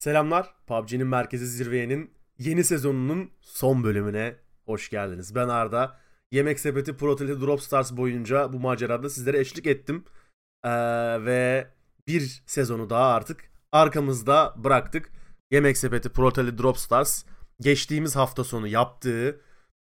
Selamlar. 0.00 0.54
PUBG'nin 0.66 1.06
merkezi 1.06 1.46
zirveyenin 1.46 2.10
yeni 2.38 2.64
sezonunun 2.64 3.30
son 3.40 3.84
bölümüne 3.84 4.36
hoş 4.64 4.90
geldiniz. 4.90 5.34
Ben 5.34 5.48
Arda. 5.48 5.96
Yemek 6.30 6.60
Sepeti 6.60 6.96
Pro 6.96 7.18
Drop 7.18 7.62
Stars 7.62 7.96
boyunca 7.96 8.52
bu 8.52 8.60
macerada 8.60 9.10
sizlere 9.10 9.38
eşlik 9.38 9.66
ettim. 9.66 10.04
Ee, 10.64 10.70
ve 11.24 11.68
bir 12.06 12.42
sezonu 12.46 12.90
daha 12.90 13.14
artık 13.14 13.50
arkamızda 13.72 14.54
bıraktık. 14.56 15.10
Yemek 15.50 15.78
Sepeti 15.78 16.08
Pro 16.08 16.34
Drop 16.34 16.78
Stars 16.78 17.24
geçtiğimiz 17.60 18.16
hafta 18.16 18.44
sonu 18.44 18.66
yaptığı 18.66 19.40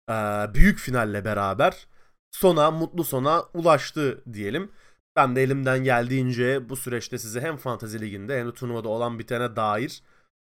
e, 0.09 0.13
büyük 0.53 0.79
finalle 0.79 1.25
beraber 1.25 1.87
sona, 2.31 2.71
mutlu 2.71 3.03
sona 3.03 3.43
ulaştı 3.53 4.23
diyelim. 4.33 4.71
Ben 5.15 5.35
de 5.35 5.43
elimden 5.43 5.83
geldiğince 5.83 6.69
bu 6.69 6.75
süreçte 6.75 7.17
size 7.17 7.41
hem 7.41 7.57
Fantasy 7.57 7.97
Ligi'nde 7.97 8.39
hem 8.39 8.47
de 8.47 8.53
turnuvada 8.53 8.89
olan 8.89 9.19
bitene 9.19 9.55
dair 9.55 10.03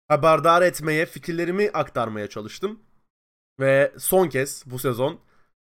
haberdar 0.08 0.62
etmeye, 0.62 1.06
fikirlerimi 1.06 1.70
aktarmaya 1.74 2.30
çalıştım. 2.30 2.80
Ve 3.60 3.94
son 3.98 4.28
kez 4.28 4.64
bu 4.66 4.80
sezon 4.80 5.20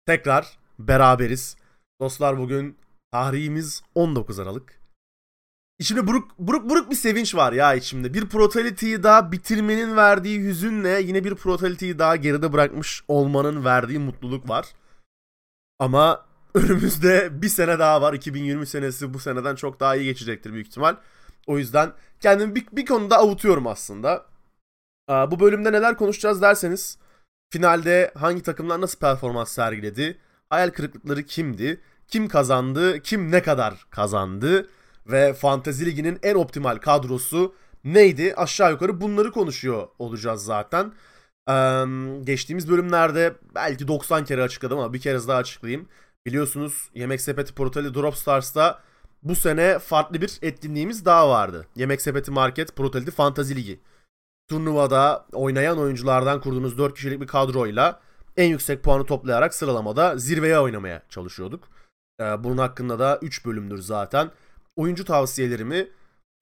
tekrar 0.06 0.58
beraberiz. 0.78 1.56
Dostlar 2.00 2.38
bugün 2.38 2.78
tarihimiz 3.12 3.82
19 3.94 4.38
Aralık. 4.38 4.80
İçimde 5.78 6.06
buruk, 6.06 6.38
buruk 6.38 6.70
buruk 6.70 6.90
bir 6.90 6.96
sevinç 6.96 7.34
var 7.34 7.52
ya 7.52 7.74
içimde. 7.74 8.14
Bir 8.14 8.28
Protality'yi 8.28 9.02
daha 9.02 9.32
bitirmenin 9.32 9.96
verdiği 9.96 10.40
hüzünle 10.40 11.02
yine 11.02 11.24
bir 11.24 11.34
Protality'yi 11.34 11.98
daha 11.98 12.16
geride 12.16 12.52
bırakmış 12.52 13.04
olmanın 13.08 13.64
verdiği 13.64 13.98
mutluluk 13.98 14.48
var. 14.48 14.66
Ama 15.78 16.26
önümüzde 16.54 17.42
bir 17.42 17.48
sene 17.48 17.78
daha 17.78 18.02
var. 18.02 18.14
2020 18.14 18.66
senesi 18.66 19.14
bu 19.14 19.18
seneden 19.18 19.54
çok 19.54 19.80
daha 19.80 19.96
iyi 19.96 20.04
geçecektir 20.04 20.52
büyük 20.52 20.66
ihtimal. 20.66 20.96
O 21.46 21.58
yüzden 21.58 21.92
kendimi 22.20 22.54
bir, 22.54 22.66
bir 22.72 22.86
konuda 22.86 23.18
avutuyorum 23.18 23.66
aslında. 23.66 24.26
Bu 25.08 25.40
bölümde 25.40 25.72
neler 25.72 25.96
konuşacağız 25.96 26.42
derseniz 26.42 26.98
finalde 27.50 28.12
hangi 28.14 28.42
takımlar 28.42 28.80
nasıl 28.80 28.98
performans 28.98 29.52
sergiledi, 29.52 30.18
hayal 30.50 30.70
kırıklıkları 30.70 31.22
kimdi, 31.22 31.80
kim 32.08 32.28
kazandı, 32.28 33.00
kim 33.02 33.30
ne 33.30 33.42
kadar 33.42 33.86
kazandı 33.90 34.68
ve 35.06 35.34
Fantasy 35.34 35.84
Ligi'nin 35.84 36.18
en 36.22 36.34
optimal 36.34 36.76
kadrosu 36.76 37.54
neydi 37.84 38.34
aşağı 38.34 38.70
yukarı 38.70 39.00
bunları 39.00 39.32
konuşuyor 39.32 39.88
olacağız 39.98 40.44
zaten. 40.44 40.92
Ee, 41.48 41.84
geçtiğimiz 42.24 42.70
bölümlerde 42.70 43.34
belki 43.54 43.88
90 43.88 44.24
kere 44.24 44.42
açıkladım 44.42 44.78
ama 44.78 44.92
bir 44.92 45.00
kere 45.00 45.28
daha 45.28 45.38
açıklayayım. 45.38 45.88
Biliyorsunuz 46.26 46.90
Yemek 46.94 47.20
Sepeti 47.20 47.54
Portali 47.54 47.94
Drop 47.94 48.16
Stars'ta 48.16 48.82
bu 49.22 49.34
sene 49.34 49.78
farklı 49.78 50.20
bir 50.20 50.38
etkinliğimiz 50.42 51.04
daha 51.04 51.28
vardı. 51.28 51.66
Yemek 51.76 52.02
Sepeti 52.02 52.30
Market 52.30 52.76
Protality 52.76 53.10
Fantasy 53.10 53.54
Ligi. 53.54 53.80
Turnuvada 54.48 55.26
oynayan 55.32 55.78
oyunculardan 55.78 56.40
kurduğunuz 56.40 56.78
4 56.78 56.94
kişilik 56.94 57.20
bir 57.20 57.26
kadroyla 57.26 58.00
en 58.36 58.46
yüksek 58.46 58.82
puanı 58.82 59.06
toplayarak 59.06 59.54
sıralamada 59.54 60.18
zirveye 60.18 60.58
oynamaya 60.58 61.02
çalışıyorduk. 61.08 61.68
Ee, 62.20 62.44
bunun 62.44 62.58
hakkında 62.58 62.98
da 62.98 63.18
3 63.22 63.46
bölümdür 63.46 63.78
zaten. 63.78 64.30
Oyuncu 64.76 65.04
tavsiyelerimi 65.04 65.88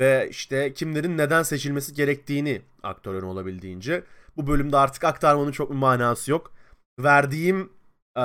ve 0.00 0.28
işte 0.31 0.75
kimlerin 0.75 1.19
neden 1.19 1.42
seçilmesi 1.42 1.94
gerektiğini 1.94 2.62
aktarıyorum 2.83 3.28
olabildiğince. 3.28 4.05
Bu 4.37 4.47
bölümde 4.47 4.77
artık 4.77 5.05
aktarmanın 5.05 5.53
çok 5.53 5.70
bir 5.70 5.75
manası 5.75 6.31
yok. 6.31 6.53
Verdiğim 7.00 7.72
e, 8.16 8.22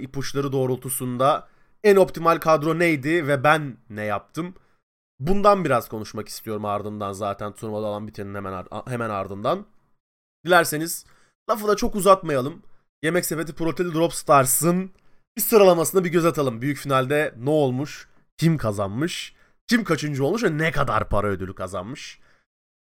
ipuçları 0.00 0.52
doğrultusunda 0.52 1.48
en 1.84 1.96
optimal 1.96 2.38
kadro 2.38 2.78
neydi 2.78 3.28
ve 3.28 3.44
ben 3.44 3.76
ne 3.90 4.04
yaptım? 4.04 4.54
Bundan 5.20 5.64
biraz 5.64 5.88
konuşmak 5.88 6.28
istiyorum 6.28 6.64
ardından 6.64 7.12
zaten 7.12 7.52
turnuvada 7.52 7.86
olan 7.86 8.06
bitenin 8.06 8.34
hemen 8.34 8.64
hemen 8.86 9.10
ardından. 9.10 9.66
Dilerseniz 10.46 11.06
lafı 11.50 11.68
da 11.68 11.76
çok 11.76 11.94
uzatmayalım. 11.94 12.62
Yemek 13.02 13.26
Sepeti 13.26 13.54
Proteli 13.54 13.94
Drop 13.94 14.14
Stars'ın 14.14 14.90
bir 15.36 15.42
sıralamasına 15.42 16.04
bir 16.04 16.10
göz 16.10 16.24
atalım. 16.24 16.62
Büyük 16.62 16.78
finalde 16.78 17.34
ne 17.38 17.50
olmuş? 17.50 18.08
Kim 18.36 18.56
kazanmış? 18.56 19.34
Kim 19.66 19.84
kaçıncı 19.84 20.24
olmuş 20.24 20.42
ve 20.42 20.58
ne 20.58 20.72
kadar 20.72 21.08
para 21.08 21.26
ödülü 21.26 21.54
kazanmış? 21.54 22.20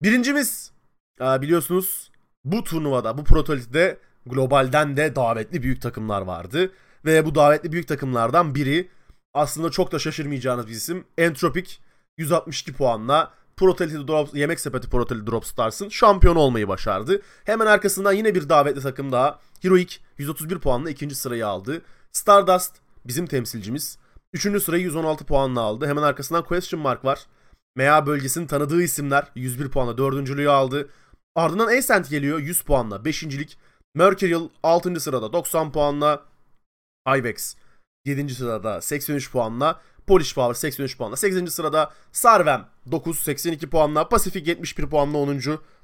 Birincimiz 0.01 0.71
biliyorsunuz 1.19 2.11
bu 2.45 2.63
turnuvada, 2.63 3.17
bu 3.17 3.23
Protolity'de 3.23 3.99
globalden 4.29 4.97
de 4.97 5.15
davetli 5.15 5.63
büyük 5.63 5.81
takımlar 5.81 6.21
vardı. 6.21 6.71
Ve 7.05 7.25
bu 7.25 7.35
davetli 7.35 7.71
büyük 7.71 7.87
takımlardan 7.87 8.55
biri 8.55 8.89
aslında 9.33 9.71
çok 9.71 9.91
da 9.91 9.99
şaşırmayacağınız 9.99 10.67
bir 10.67 10.71
isim. 10.71 11.03
Entropic 11.17 11.71
162 12.17 12.73
puanla 12.73 13.31
Protelity 13.57 13.97
Drop, 13.97 14.35
Yemek 14.35 14.59
Sepeti 14.59 14.89
Protelity 14.89 15.31
Drop 15.31 15.45
Stars'ın 15.45 15.89
şampiyon 15.89 16.35
olmayı 16.35 16.67
başardı. 16.67 17.21
Hemen 17.43 17.65
arkasından 17.65 18.13
yine 18.13 18.35
bir 18.35 18.49
davetli 18.49 18.81
takım 18.81 19.11
daha. 19.11 19.39
Heroic 19.61 19.97
131 20.17 20.59
puanla 20.59 20.89
ikinci 20.89 21.15
sırayı 21.15 21.47
aldı. 21.47 21.81
Stardust 22.11 22.75
bizim 23.05 23.27
temsilcimiz. 23.27 23.97
Üçüncü 24.33 24.59
sırayı 24.59 24.83
116 24.83 25.25
puanla 25.25 25.61
aldı. 25.61 25.87
Hemen 25.87 26.03
arkasından 26.03 26.43
Question 26.43 26.81
Mark 26.81 27.05
var. 27.05 27.19
MEA 27.75 28.05
bölgesinin 28.05 28.47
tanıdığı 28.47 28.81
isimler 28.81 29.27
101 29.35 29.69
puanla 29.69 29.97
dördüncülüğü 29.97 30.49
aldı. 30.49 30.89
Ardından 31.35 31.77
Ascent 31.77 32.09
geliyor 32.09 32.39
100 32.39 32.61
puanla 32.61 33.05
beşincilik. 33.05 33.57
Mercurial 33.95 34.49
6. 34.63 34.99
sırada 34.99 35.33
90 35.33 35.71
puanla. 35.71 36.25
Ivex 37.17 37.55
7. 38.05 38.35
sırada 38.35 38.81
83 38.81 39.31
puanla. 39.31 39.81
Polish 40.07 40.35
Power 40.35 40.53
83 40.53 40.97
puanla. 40.97 41.15
8. 41.15 41.53
sırada 41.53 41.93
Sarvem 42.11 42.67
9 42.91 43.19
82 43.19 43.69
puanla. 43.69 44.09
Pacific 44.09 44.49
71 44.49 44.85
puanla 44.89 45.17
10. 45.17 45.39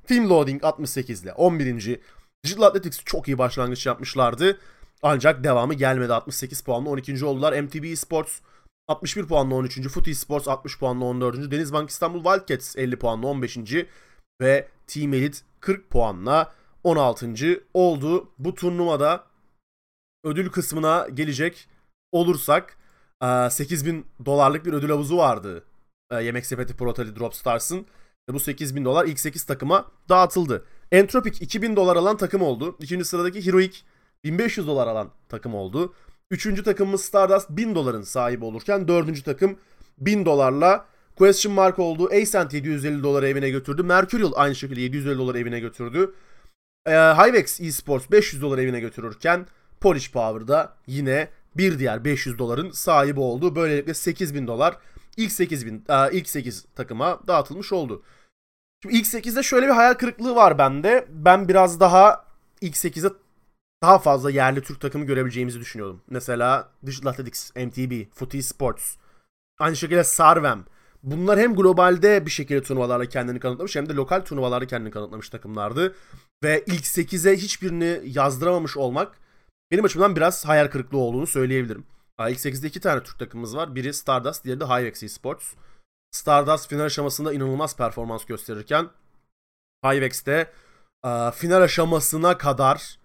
Team 0.08 0.30
Loading 0.30 0.64
68 0.64 1.24
ile 1.24 1.34
11. 1.34 2.00
Digital 2.46 2.64
Athletics 2.64 3.04
çok 3.06 3.28
iyi 3.28 3.38
başlangıç 3.38 3.86
yapmışlardı. 3.86 4.60
Ancak 5.04 5.44
devamı 5.44 5.74
gelmedi. 5.74 6.14
68 6.14 6.62
puanla 6.62 6.90
12. 6.90 7.26
oldular. 7.26 7.62
MTB 7.64 7.98
Sports 7.98 8.40
61 8.88 9.26
puanla 9.28 9.56
13. 9.56 9.88
Footy 9.90 10.12
Sports 10.12 10.48
60 10.48 10.80
puanla 10.80 11.06
14. 11.06 11.52
Denizbank 11.52 11.90
İstanbul 11.90 12.24
Wildcats 12.24 12.78
50 12.78 13.00
puanla 13.00 13.28
15. 13.28 13.58
Ve 14.42 14.68
Team 14.88 15.14
Elite 15.14 15.38
40 15.60 15.90
puanla 15.90 16.54
16. 16.84 17.64
oldu. 17.74 18.30
Bu 18.40 18.56
turnuvada 18.56 19.24
ödül 20.24 20.50
kısmına 20.50 21.08
gelecek 21.14 21.68
olursak 22.12 22.78
8000 23.50 24.06
dolarlık 24.26 24.66
bir 24.66 24.74
ödül 24.74 24.90
havuzu 24.90 25.18
vardı. 25.18 25.64
Yemek 26.12 26.46
Sepeti 26.46 26.76
Pro 26.76 26.96
Drop 26.96 27.36
Stars'ın. 27.36 27.86
Bu 28.30 28.40
8000 28.40 28.86
dolar 28.86 29.06
ilk 29.06 29.20
8 29.20 29.44
takıma 29.44 29.92
dağıtıldı. 30.10 30.66
Entropic 30.92 31.46
2000 31.46 31.76
dolar 31.76 31.96
alan 31.96 32.18
takım 32.18 32.42
oldu. 32.42 32.76
İkinci 32.80 33.06
sıradaki 33.06 33.46
Heroic 33.46 33.80
1500 34.24 34.68
dolar 34.68 34.88
alan 34.88 35.10
takım 35.30 35.56
oldu. 35.56 35.94
Üçüncü 36.32 36.64
takımımız 36.64 37.02
Stardust 37.02 37.50
1000 37.50 37.76
doların 37.76 38.02
sahibi 38.02 38.46
olurken 38.46 38.88
dördüncü 38.88 39.24
takım 39.24 39.58
1000 39.98 40.26
dolarla 40.26 40.86
Question 41.16 41.54
Mark 41.54 41.80
oldu. 41.80 42.10
Ascent 42.22 42.54
750 42.54 43.04
dolar 43.04 43.24
evine 43.24 43.50
götürdü. 43.50 43.84
Mercurial 43.84 44.32
aynı 44.36 44.56
şekilde 44.56 44.82
750 44.82 45.18
dolar 45.18 45.36
evine 45.36 45.60
götürdü. 45.60 46.14
Ee, 46.86 46.92
Hivex 46.92 47.62
Esports 47.62 48.12
500 48.12 48.42
dolar 48.42 48.58
evine 48.58 48.80
götürürken 48.80 49.48
Polish 49.82 50.12
Power'da 50.12 50.78
yine 50.88 51.30
bir 51.58 51.80
diğer 51.80 52.06
500 52.06 52.40
doların 52.40 52.72
sahibi 52.72 53.20
oldu. 53.20 53.56
Böylelikle 53.56 53.94
8000 53.94 54.48
dolar 54.48 54.78
ilk 55.18 55.32
8000 55.32 55.86
e, 55.90 56.12
ilk 56.12 56.30
8 56.30 56.66
takıma 56.76 57.20
dağıtılmış 57.28 57.74
oldu. 57.74 58.04
Şimdi 58.84 58.96
ilk 58.96 59.06
8'de 59.06 59.44
şöyle 59.44 59.68
bir 59.68 59.72
hayal 59.72 59.94
kırıklığı 59.94 60.36
var 60.36 60.58
bende. 60.58 61.08
Ben 61.10 61.48
biraz 61.48 61.80
daha 61.80 62.26
ilk 62.62 62.76
8'de 62.76 63.14
daha 63.84 64.00
fazla 64.00 64.32
yerli 64.32 64.62
Türk 64.62 64.82
takımı 64.82 65.06
görebileceğimizi 65.06 65.60
düşünüyordum. 65.60 66.02
Mesela 66.10 66.70
Digital 66.86 67.10
Athletics, 67.10 67.56
MTB, 67.56 68.14
Footy 68.14 68.40
Sports, 68.40 68.96
aynı 69.60 69.76
şekilde 69.76 70.04
Sarvem. 70.04 70.66
Bunlar 71.04 71.40
hem 71.40 71.56
globalde 71.56 72.26
bir 72.26 72.32
şekilde 72.32 72.64
turnuvalarla 72.64 73.06
kendini 73.06 73.40
kanıtlamış 73.40 73.76
hem 73.76 73.90
de 73.90 73.94
lokal 73.94 74.22
turnuvalarda 74.22 74.68
kendini 74.68 74.92
kanıtlamış 74.92 75.30
takımlardı. 75.30 75.96
Ve 76.44 76.64
ilk 76.68 76.86
8'e 76.86 77.38
hiçbirini 77.38 78.02
yazdıramamış 78.06 78.78
olmak 78.78 79.18
benim 79.72 79.86
açımdan 79.86 80.16
biraz 80.16 80.46
hayal 80.46 80.68
kırıklığı 80.68 80.98
olduğunu 80.98 81.28
söyleyebilirim. 81.28 81.86
İlk 82.20 82.38
8'de 82.38 82.68
iki 82.68 82.80
tane 82.80 83.04
Türk 83.04 83.20
takımımız 83.20 83.56
var. 83.56 83.76
Biri 83.76 83.94
Stardust, 83.94 84.44
diğeri 84.44 84.60
de 84.60 84.66
Hivex 84.66 85.04
Esports. 85.04 85.54
Stardust 86.12 86.70
final 86.70 86.86
aşamasında 86.86 87.34
inanılmaz 87.34 87.78
performans 87.78 88.26
gösterirken 88.26 88.90
Hivex'te 89.86 90.52
e, 91.06 91.32
final 91.32 91.62
aşamasına 91.62 92.38
kadar 92.38 93.00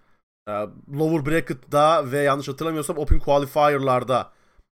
lower 0.92 1.26
bracket'da 1.26 2.12
ve 2.12 2.18
yanlış 2.18 2.48
hatırlamıyorsam 2.48 2.98
Open 2.98 3.18
Qualifier'larda 3.18 4.32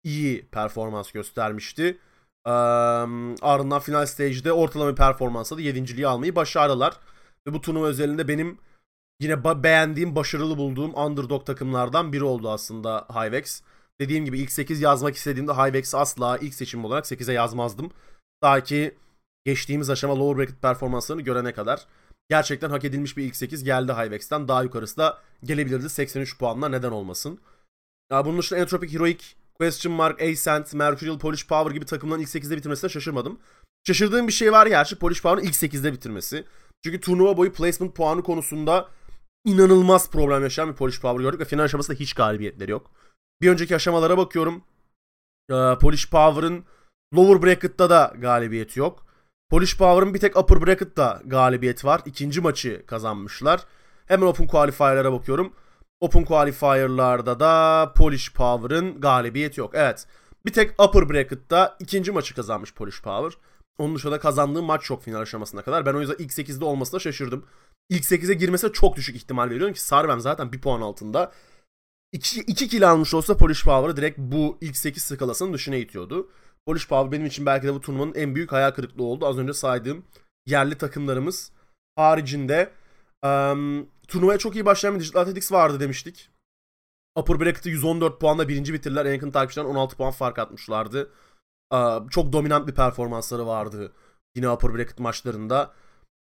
iyi 0.04 0.46
performans 0.46 1.12
göstermişti. 1.12 1.98
E, 2.46 2.50
ardından 3.42 3.80
final 3.80 4.06
stage'de 4.06 4.52
ortalama 4.52 4.94
performansla 4.94 5.56
da 5.56 5.62
7.liği 5.62 6.06
almayı 6.06 6.36
başardılar. 6.36 6.94
Ve 7.46 7.52
bu 7.52 7.60
turnuva 7.60 7.86
özelinde 7.86 8.28
benim 8.28 8.58
yine 9.20 9.32
ba- 9.32 9.62
beğendiğim, 9.62 10.16
başarılı 10.16 10.58
bulduğum 10.58 10.94
underdog 10.94 11.46
takımlardan 11.46 12.12
biri 12.12 12.24
oldu 12.24 12.50
aslında 12.50 13.06
Hivex. 13.14 13.62
Dediğim 14.00 14.24
gibi 14.24 14.38
ilk 14.38 14.52
8 14.52 14.80
yazmak 14.80 15.14
istediğimde 15.16 15.52
Hivex 15.52 15.94
asla 15.94 16.38
ilk 16.38 16.54
seçim 16.54 16.84
olarak 16.84 17.04
8'e 17.04 17.34
yazmazdım. 17.34 17.90
Ta 18.40 18.62
ki 18.62 18.94
geçtiğimiz 19.44 19.90
aşama 19.90 20.18
lower 20.18 20.38
bracket 20.38 20.62
performanslarını 20.62 21.22
görene 21.22 21.52
kadar. 21.52 21.86
gerçekten 22.30 22.70
hak 22.70 22.84
edilmiş 22.84 23.16
bir 23.16 23.24
ilk 23.24 23.36
8 23.36 23.64
geldi 23.64 23.92
Hyvex'ten. 23.92 24.48
Daha 24.48 24.62
yukarısı 24.62 24.96
da 24.96 25.18
gelebilirdi 25.44 25.88
83 25.88 26.38
puanla 26.38 26.68
neden 26.68 26.90
olmasın. 26.90 27.40
Ya 28.12 28.24
bunun 28.24 28.38
dışında 28.38 28.60
Entropic 28.60 28.94
Heroic, 28.94 29.26
Question 29.60 29.92
Mark, 29.92 30.22
Ascent, 30.22 30.74
Mercurial, 30.74 31.18
Polish 31.18 31.46
Power 31.46 31.74
gibi 31.74 31.84
takımların 31.84 32.20
ilk 32.20 32.28
8'de 32.28 32.56
bitirmesine 32.56 32.90
şaşırmadım. 32.90 33.38
Şaşırdığım 33.86 34.28
bir 34.28 34.32
şey 34.32 34.52
var 34.52 34.66
gerçi 34.66 34.98
Polish 34.98 35.22
Power'ın 35.22 35.48
ilk 35.48 35.54
8'de 35.54 35.92
bitirmesi. 35.92 36.44
Çünkü 36.84 37.00
turnuva 37.00 37.36
boyu 37.36 37.52
placement 37.52 37.96
puanı 37.96 38.22
konusunda 38.22 38.88
inanılmaz 39.44 40.10
problem 40.10 40.42
yaşayan 40.42 40.68
bir 40.68 40.74
Polish 40.74 41.00
Power 41.00 41.24
gördük 41.24 41.40
ve 41.40 41.44
final 41.44 41.64
aşamasında 41.64 41.96
hiç 41.96 42.12
galibiyetleri 42.12 42.70
yok. 42.70 42.90
Bir 43.42 43.50
önceki 43.50 43.76
aşamalara 43.76 44.18
bakıyorum. 44.18 44.62
Ee, 45.50 45.54
Polish 45.80 46.10
Power'ın 46.10 46.64
lower 47.14 47.42
bracket'ta 47.42 47.90
da 47.90 48.14
galibiyeti 48.18 48.80
yok. 48.80 49.06
Polish 49.50 49.78
Power'ın 49.78 50.14
bir 50.14 50.20
tek 50.20 50.36
upper 50.38 50.66
bracket'ta 50.66 51.22
galibiyeti 51.24 51.86
var. 51.86 52.00
İkinci 52.06 52.40
maçı 52.40 52.86
kazanmışlar. 52.86 53.60
Hemen 54.06 54.26
Open 54.26 54.46
Qualifier'lara 54.46 55.12
bakıyorum. 55.12 55.52
Open 56.00 56.24
Qualifier'larda 56.24 57.40
da 57.40 57.92
Polish 57.96 58.32
Power'ın 58.32 59.00
galibiyeti 59.00 59.60
yok. 59.60 59.70
Evet. 59.74 60.06
Bir 60.46 60.52
tek 60.52 60.82
upper 60.82 61.08
bracket'ta 61.10 61.76
ikinci 61.80 62.12
maçı 62.12 62.34
kazanmış 62.34 62.74
Polish 62.74 63.02
Power. 63.02 63.40
Onun 63.78 63.94
dışında 63.94 64.20
kazandığı 64.20 64.62
maç 64.62 64.90
yok 64.90 65.02
final 65.02 65.20
aşamasına 65.20 65.62
kadar. 65.62 65.86
Ben 65.86 65.94
o 65.94 66.00
yüzden 66.00 66.16
ilk 66.18 66.32
8'de 66.32 66.64
olmasına 66.64 67.00
şaşırdım. 67.00 67.46
İlk 67.88 68.04
8'e 68.04 68.34
girmesine 68.34 68.72
çok 68.72 68.96
düşük 68.96 69.16
ihtimal 69.16 69.50
veriyorum 69.50 69.74
ki 69.74 69.82
Sarvem 69.82 70.20
zaten 70.20 70.52
bir 70.52 70.60
puan 70.60 70.80
altında. 70.80 71.32
2, 72.12 72.40
2 72.40 72.68
kill 72.68 72.90
almış 72.90 73.14
olsa 73.14 73.36
Polish 73.36 73.64
Power'ı 73.64 73.96
direkt 73.96 74.18
bu 74.18 74.58
ilk 74.60 74.76
8 74.76 75.02
skalasının 75.02 75.52
dışına 75.52 75.76
itiyordu. 75.76 76.30
Polish 76.66 76.88
Power 76.88 77.12
benim 77.12 77.26
için 77.26 77.46
belki 77.46 77.66
de 77.66 77.74
bu 77.74 77.80
turnuvanın 77.80 78.14
en 78.14 78.34
büyük 78.34 78.52
hayal 78.52 78.70
kırıklığı 78.70 79.04
oldu. 79.04 79.26
Az 79.26 79.38
önce 79.38 79.52
saydığım 79.52 80.04
yerli 80.46 80.78
takımlarımız 80.78 81.52
haricinde 81.96 82.70
um, 83.24 83.88
turnuvaya 84.08 84.38
çok 84.38 84.54
iyi 84.54 84.66
başlayan 84.66 84.94
bir 84.94 85.00
Digital 85.00 85.20
Athletics 85.20 85.52
vardı 85.52 85.80
demiştik. 85.80 86.30
Upper 87.16 87.40
Bracket'ı 87.40 87.68
114 87.68 88.20
puanla 88.20 88.48
birinci 88.48 88.72
bitirdiler. 88.72 89.06
En 89.06 89.12
yakın 89.12 89.30
takipçiden 89.30 89.64
16 89.64 89.96
puan 89.96 90.10
fark 90.10 90.38
atmışlardı. 90.38 91.10
Uh, 91.72 92.10
çok 92.10 92.32
dominant 92.32 92.68
bir 92.68 92.74
performansları 92.74 93.46
vardı 93.46 93.92
yine 94.34 94.50
Upper 94.50 94.74
Bracket 94.74 94.98
maçlarında. 94.98 95.74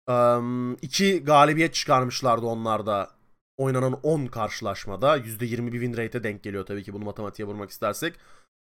Um, 0.07 0.73
iki 0.73 1.23
galibiyet 1.23 1.73
çıkarmışlardı 1.73 2.45
onlarda 2.45 3.09
oynanan 3.57 3.99
10 4.03 4.25
karşılaşmada. 4.25 5.17
%20 5.17 5.71
bir 5.71 5.81
win 5.81 5.97
rate'e 5.97 6.23
denk 6.23 6.43
geliyor 6.43 6.65
tabii 6.65 6.83
ki 6.83 6.93
bunu 6.93 7.03
matematiğe 7.05 7.47
vurmak 7.47 7.69
istersek. 7.69 8.13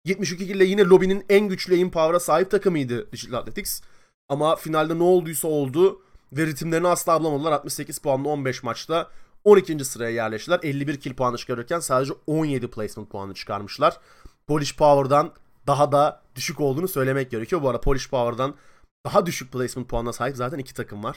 72 0.04 0.44
ile 0.44 0.64
yine 0.64 0.84
lobinin 0.84 1.24
en 1.28 1.48
güçlü 1.48 1.74
aim 1.74 1.90
power'a 1.90 2.20
sahip 2.20 2.50
takımıydı 2.50 3.12
Digital 3.12 3.38
Athletics. 3.38 3.82
Ama 4.28 4.56
finalde 4.56 4.98
ne 4.98 5.02
olduysa 5.02 5.48
oldu 5.48 6.02
ve 6.32 6.46
ritimlerini 6.46 6.88
asla 6.88 7.20
bulamadılar. 7.20 7.52
68 7.52 7.98
puanlı 7.98 8.28
15 8.28 8.62
maçta 8.62 9.10
12. 9.44 9.84
sıraya 9.84 10.10
yerleştiler. 10.10 10.60
51 10.62 11.00
kill 11.00 11.14
puanı 11.14 11.36
çıkarırken 11.36 11.80
sadece 11.80 12.12
17 12.26 12.70
placement 12.70 13.10
puanı 13.10 13.34
çıkarmışlar. 13.34 13.96
Polish 14.46 14.76
Power'dan 14.76 15.32
daha 15.66 15.92
da 15.92 16.22
düşük 16.36 16.60
olduğunu 16.60 16.88
söylemek 16.88 17.30
gerekiyor. 17.30 17.62
Bu 17.62 17.68
arada 17.68 17.80
Polish 17.80 18.10
Power'dan 18.10 18.54
daha 19.06 19.26
düşük 19.26 19.52
placement 19.52 19.88
puanına 19.88 20.12
sahip 20.12 20.36
zaten 20.36 20.58
iki 20.58 20.74
takım 20.74 21.04
var. 21.04 21.16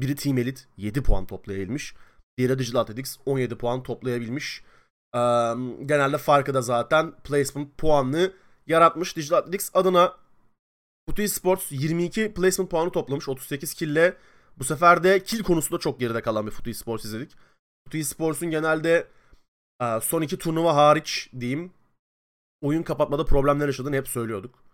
Biri 0.00 0.14
Team 0.16 0.38
Elite 0.38 0.62
7 0.76 1.02
puan 1.02 1.26
toplayabilmiş. 1.26 1.94
Diğeri 2.38 2.58
Digital 2.58 2.80
Athletics 2.80 3.16
17 3.26 3.58
puan 3.58 3.82
toplayabilmiş. 3.82 4.62
Ee, 5.14 5.18
genelde 5.86 6.18
farkı 6.18 6.54
da 6.54 6.62
zaten 6.62 7.12
placement 7.24 7.78
puanını 7.78 8.32
yaratmış. 8.66 9.16
Digital 9.16 9.36
Athletics 9.36 9.70
adına 9.74 10.16
Kutu 11.08 11.28
Sports 11.28 11.66
22 11.70 12.34
placement 12.34 12.70
puanı 12.70 12.90
toplamış 12.90 13.28
38 13.28 13.74
kille. 13.74 14.16
Bu 14.60 14.64
sefer 14.64 15.04
de 15.04 15.22
kill 15.22 15.42
konusunda 15.42 15.80
çok 15.80 16.00
geride 16.00 16.22
kalan 16.22 16.46
bir 16.46 16.50
Kutu 16.50 16.74
Sports 16.74 17.04
izledik. 17.04 17.36
Kutu 17.84 18.04
Sports'un 18.04 18.50
genelde 18.50 19.06
e, 19.82 20.00
son 20.02 20.22
iki 20.22 20.38
turnuva 20.38 20.76
hariç 20.76 21.30
diyeyim 21.40 21.72
oyun 22.62 22.82
kapatmada 22.82 23.24
problemler 23.24 23.66
yaşadığını 23.66 23.96
hep 23.96 24.08
söylüyorduk. 24.08 24.64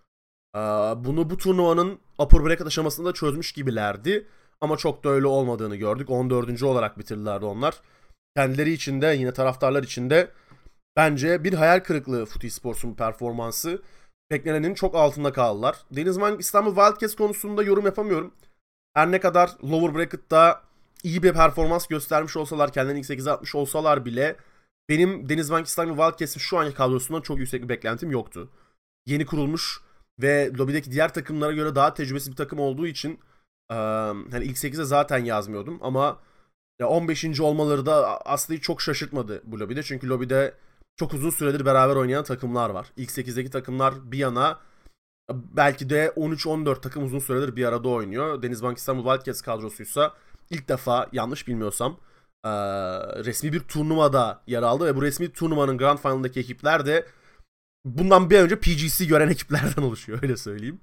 E, 0.56 0.59
bunu 1.05 1.31
bu 1.31 1.37
turnuvanın 1.37 1.99
upper 2.19 2.44
bracket 2.44 2.67
aşamasında 2.67 3.12
çözmüş 3.12 3.53
gibilerdi. 3.53 4.27
Ama 4.61 4.77
çok 4.77 5.05
da 5.05 5.09
öyle 5.09 5.27
olmadığını 5.27 5.77
gördük. 5.77 6.11
14. 6.11 6.62
olarak 6.62 6.99
bitirdilerdi 6.99 7.44
onlar. 7.44 7.81
Kendileri 8.37 8.73
için 8.73 9.03
de 9.03 9.06
yine 9.06 9.33
taraftarlar 9.33 9.83
için 9.83 10.11
de 10.11 10.31
bence 10.97 11.44
bir 11.44 11.53
hayal 11.53 11.81
kırıklığı 11.81 12.27
Footy 12.27 12.49
Sports'un 12.49 12.94
performansı. 12.94 13.83
Beklenenin 14.31 14.75
çok 14.75 14.94
altında 14.94 15.33
kaldılar. 15.33 15.77
Denizman 15.91 16.38
İstanbul 16.38 16.75
Wildcats 16.75 17.15
konusunda 17.15 17.62
yorum 17.62 17.87
yapamıyorum. 17.87 18.33
Her 18.97 19.13
ne 19.13 19.21
kadar 19.21 19.51
lower 19.65 19.95
bracket'ta 19.95 20.63
iyi 21.03 21.23
bir 21.23 21.33
performans 21.33 21.87
göstermiş 21.87 22.37
olsalar, 22.37 22.73
kendilerini 22.73 23.01
ilk 23.01 23.07
8'e 23.07 23.33
atmış 23.33 23.55
olsalar 23.55 24.05
bile 24.05 24.37
benim 24.89 25.29
Denizbank 25.29 25.67
İstanbul 25.67 25.97
Wildcats'in 25.97 26.41
şu 26.41 26.59
anki 26.59 26.75
kadrosundan 26.75 27.21
çok 27.21 27.39
yüksek 27.39 27.63
bir 27.63 27.69
beklentim 27.69 28.11
yoktu. 28.11 28.51
Yeni 29.07 29.27
kurulmuş 29.27 29.81
ve 30.23 30.51
lobideki 30.59 30.91
diğer 30.91 31.15
takımlara 31.15 31.53
göre 31.53 31.75
daha 31.75 31.95
tecrübesiz 31.95 32.31
bir 32.31 32.37
takım 32.37 32.59
olduğu 32.59 32.87
için 32.87 33.21
hani 33.69 34.45
ilk 34.45 34.57
8'e 34.57 34.85
zaten 34.85 35.25
yazmıyordum 35.25 35.79
ama 35.83 36.19
ya 36.81 36.89
15. 36.89 37.41
olmaları 37.41 37.87
da 37.87 38.21
aslında 38.27 38.61
çok 38.61 38.83
şaşırtmadı 38.83 39.43
bu 39.45 39.61
lobide. 39.61 39.83
Çünkü 39.83 40.09
lobide 40.09 40.55
çok 40.97 41.15
uzun 41.15 41.31
süredir 41.31 41.67
beraber 41.67 41.97
oynayan 41.97 42.25
takımlar 42.25 42.71
var. 42.71 42.87
İlk 42.97 43.11
8'deki 43.11 43.51
takımlar 43.51 44.13
bir 44.13 44.19
yana 44.19 44.59
belki 45.34 45.90
de 45.90 46.12
13-14 46.17 46.81
takım 46.81 47.05
uzun 47.05 47.19
süredir 47.19 47.56
bir 47.56 47.64
arada 47.64 47.88
oynuyor. 47.88 48.43
Denizbank 48.43 48.78
İstanbul 48.78 49.05
Wildcats 49.05 49.40
kadrosuysa 49.40 50.14
ilk 50.50 50.69
defa 50.69 51.08
yanlış 51.12 51.49
bilmiyorsam 51.49 52.00
resmi 53.25 53.52
bir 53.52 53.61
turnuvada 53.61 54.43
yer 54.46 54.62
aldı 54.62 54.87
ve 54.87 54.96
bu 54.96 55.02
resmi 55.02 55.32
turnuvanın 55.32 55.78
Grand 55.78 55.99
Final'daki 55.99 56.40
ekipler 56.40 56.87
de 56.87 57.06
bundan 57.84 58.31
bir 58.31 58.40
önce 58.40 58.61
PGC 58.61 59.05
gören 59.05 59.28
ekiplerden 59.31 59.82
oluşuyor 59.82 60.19
öyle 60.23 60.37
söyleyeyim. 60.37 60.81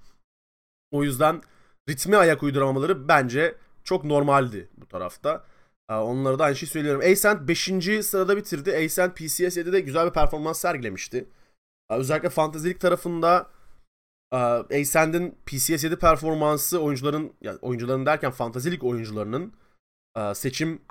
O 0.92 1.04
yüzden 1.04 1.42
ritme 1.90 2.18
ayak 2.18 2.44
uyduramamaları 2.44 3.08
bence 3.08 3.56
çok 3.84 4.04
normaldi 4.04 4.70
bu 4.78 4.86
tarafta. 4.86 5.46
Onlara 5.90 6.40
da 6.40 6.44
aynı 6.44 6.56
şeyi 6.56 6.70
söylüyorum. 6.70 7.02
Ascent 7.12 7.48
5. 7.48 8.06
sırada 8.06 8.38
bitirdi. 8.38 8.86
Ascent 8.86 9.16
PCS 9.16 9.58
7'de 9.58 9.80
güzel 9.80 10.08
bir 10.08 10.14
performans 10.14 10.60
sergilemişti. 10.60 11.30
Özellikle 11.90 12.30
fantezilik 12.30 12.80
tarafında 12.80 13.48
e, 14.34 14.82
Ascent'in 14.82 15.38
PCS 15.46 15.84
7 15.84 15.96
performansı 15.96 16.80
oyuncuların 16.80 17.34
yani 17.42 17.58
oyuncuların 17.62 18.06
derken 18.06 18.32
fantezilik 18.32 18.84
oyuncularının 18.84 19.54
seçim 20.34 20.82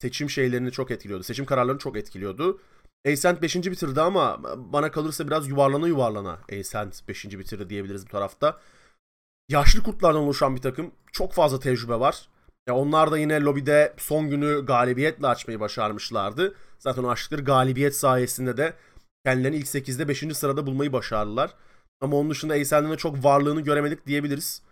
seçim 0.00 0.30
şeylerini 0.30 0.72
çok 0.72 0.90
etkiliyordu. 0.90 1.24
Seçim 1.24 1.46
kararlarını 1.46 1.78
çok 1.78 1.96
etkiliyordu. 1.96 2.60
Ascent 3.06 3.42
5. 3.42 3.56
bitirdi 3.56 4.00
ama 4.00 4.40
bana 4.56 4.90
kalırsa 4.90 5.26
biraz 5.26 5.48
yuvarlana 5.48 5.88
yuvarlana 5.88 6.38
Ascent 6.60 7.08
5. 7.08 7.24
bitirdi 7.24 7.70
diyebiliriz 7.70 8.06
bu 8.06 8.10
tarafta 8.10 8.60
yaşlı 9.48 9.82
kurtlardan 9.82 10.20
oluşan 10.20 10.56
bir 10.56 10.62
takım. 10.62 10.90
Çok 11.12 11.32
fazla 11.32 11.60
tecrübe 11.60 12.00
var. 12.00 12.28
Ya 12.68 12.74
onlar 12.74 13.10
da 13.10 13.18
yine 13.18 13.40
lobide 13.40 13.94
son 13.98 14.30
günü 14.30 14.66
galibiyetle 14.66 15.26
açmayı 15.26 15.60
başarmışlardı. 15.60 16.54
Zaten 16.78 17.04
o 17.04 17.08
açtıkları 17.08 17.42
galibiyet 17.44 17.96
sayesinde 17.96 18.56
de 18.56 18.74
kendilerini 19.24 19.56
ilk 19.56 19.66
8'de 19.66 20.08
5. 20.08 20.36
sırada 20.36 20.66
bulmayı 20.66 20.92
başardılar. 20.92 21.54
Ama 22.00 22.16
onun 22.16 22.30
dışında 22.30 22.56
Eysen'in 22.56 22.90
de 22.90 22.96
çok 22.96 23.24
varlığını 23.24 23.60
göremedik 23.60 24.06
diyebiliriz. 24.06 24.62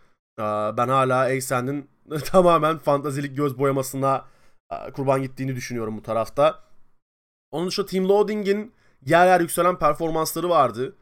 Ben 0.77 0.89
hala 0.89 1.29
Eysen'in 1.31 1.89
tamamen 2.25 2.79
fantazilik 2.79 3.37
göz 3.37 3.59
boyamasına 3.59 4.25
kurban 4.93 5.23
gittiğini 5.23 5.57
düşünüyorum 5.57 5.97
bu 5.97 6.03
tarafta. 6.03 6.65
Onun 7.51 7.69
dışında 7.69 7.87
Team 7.87 8.09
Loading'in 8.09 8.73
yer 9.07 9.27
yer 9.27 9.41
yükselen 9.41 9.79
performansları 9.79 10.49
vardı 10.49 10.95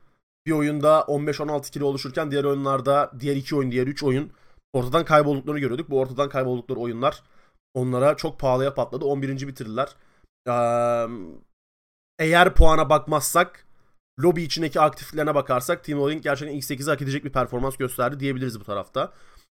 bir 0.47 0.53
oyunda 0.53 1.01
15-16 1.01 1.71
kilo 1.71 1.87
oluşurken 1.87 2.31
diğer 2.31 2.45
oyunlarda 2.45 3.11
diğer 3.21 3.37
iki 3.37 3.57
oyun, 3.57 3.71
diğer 3.71 3.87
üç 3.87 4.03
oyun 4.03 4.33
ortadan 4.73 5.05
kaybolduklarını 5.05 5.61
görüyorduk. 5.61 5.91
Bu 5.91 6.01
ortadan 6.01 6.29
kayboldukları 6.29 6.79
oyunlar 6.79 7.23
onlara 7.75 8.17
çok 8.17 8.41
pahalıya 8.41 8.75
patladı. 8.75 9.05
11. 9.05 9.49
bitirdiler. 9.49 9.89
Ee, 10.49 11.07
eğer 12.19 12.55
puana 12.55 12.91
bakmazsak 12.91 13.64
lobi 14.19 14.43
içindeki 14.43 14.81
aktiflerine 14.81 15.35
bakarsak 15.35 15.85
Team 15.85 15.99
Loading 16.01 16.23
gerçekten 16.23 16.57
ilk 16.57 16.65
8'e 16.65 16.91
hak 16.91 17.03
edecek 17.03 17.25
bir 17.25 17.33
performans 17.33 17.77
gösterdi 17.77 18.21
diyebiliriz 18.21 18.61
bu 18.61 18.65
tarafta. 18.65 19.13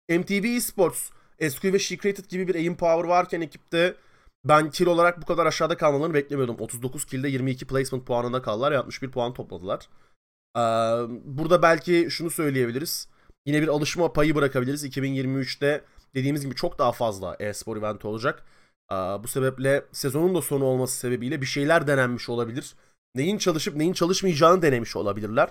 MTV 0.08 0.44
Esports, 0.44 1.10
SQ 1.48 1.72
ve 1.72 1.78
Secreted 1.78 2.24
gibi 2.24 2.48
bir 2.48 2.54
aim 2.54 2.76
power 2.76 3.08
varken 3.08 3.40
ekipte 3.40 3.94
ben 4.44 4.70
kill 4.70 4.86
olarak 4.86 5.22
bu 5.22 5.26
kadar 5.26 5.46
aşağıda 5.46 5.76
kalmalarını 5.76 6.14
beklemiyordum. 6.14 6.56
39 6.58 7.04
kill'de 7.04 7.28
22 7.28 7.66
placement 7.66 8.06
puanında 8.06 8.42
kaldılar. 8.42 8.72
61 8.72 9.10
puan 9.10 9.34
topladılar. 9.34 9.88
Burada 11.24 11.62
belki 11.62 12.06
şunu 12.10 12.30
söyleyebiliriz. 12.30 13.08
Yine 13.46 13.62
bir 13.62 13.68
alışma 13.68 14.12
payı 14.12 14.34
bırakabiliriz. 14.34 14.84
2023'te 14.84 15.84
dediğimiz 16.14 16.44
gibi 16.44 16.54
çok 16.54 16.78
daha 16.78 16.92
fazla 16.92 17.36
e-spor 17.40 17.76
eventi 17.76 18.06
olacak. 18.06 18.44
Bu 19.22 19.28
sebeple 19.28 19.84
sezonun 19.92 20.34
da 20.34 20.42
sonu 20.42 20.64
olması 20.64 20.96
sebebiyle 20.96 21.40
bir 21.40 21.46
şeyler 21.46 21.86
denenmiş 21.86 22.28
olabilir. 22.28 22.74
Neyin 23.14 23.38
çalışıp 23.38 23.76
neyin 23.76 23.92
çalışmayacağını 23.92 24.62
denemiş 24.62 24.96
olabilirler. 24.96 25.48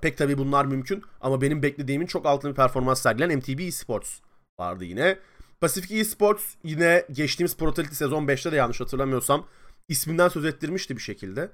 Pek 0.00 0.18
tabii 0.18 0.38
bunlar 0.38 0.64
mümkün 0.64 1.02
ama 1.20 1.40
benim 1.40 1.62
beklediğimin 1.62 2.06
çok 2.06 2.26
altında 2.26 2.50
bir 2.52 2.56
performans 2.56 3.02
sergilen 3.02 3.38
MTB 3.38 3.60
Esports 3.60 4.18
vardı 4.60 4.84
yine. 4.84 5.18
Pacific 5.60 6.00
Esports 6.00 6.44
yine 6.64 7.06
geçtiğimiz 7.12 7.56
Protality 7.56 7.94
sezon 7.94 8.26
5'te 8.26 8.52
de 8.52 8.56
yanlış 8.56 8.80
hatırlamıyorsam 8.80 9.46
isminden 9.88 10.28
söz 10.28 10.44
ettirmişti 10.44 10.96
bir 10.96 11.02
şekilde. 11.02 11.50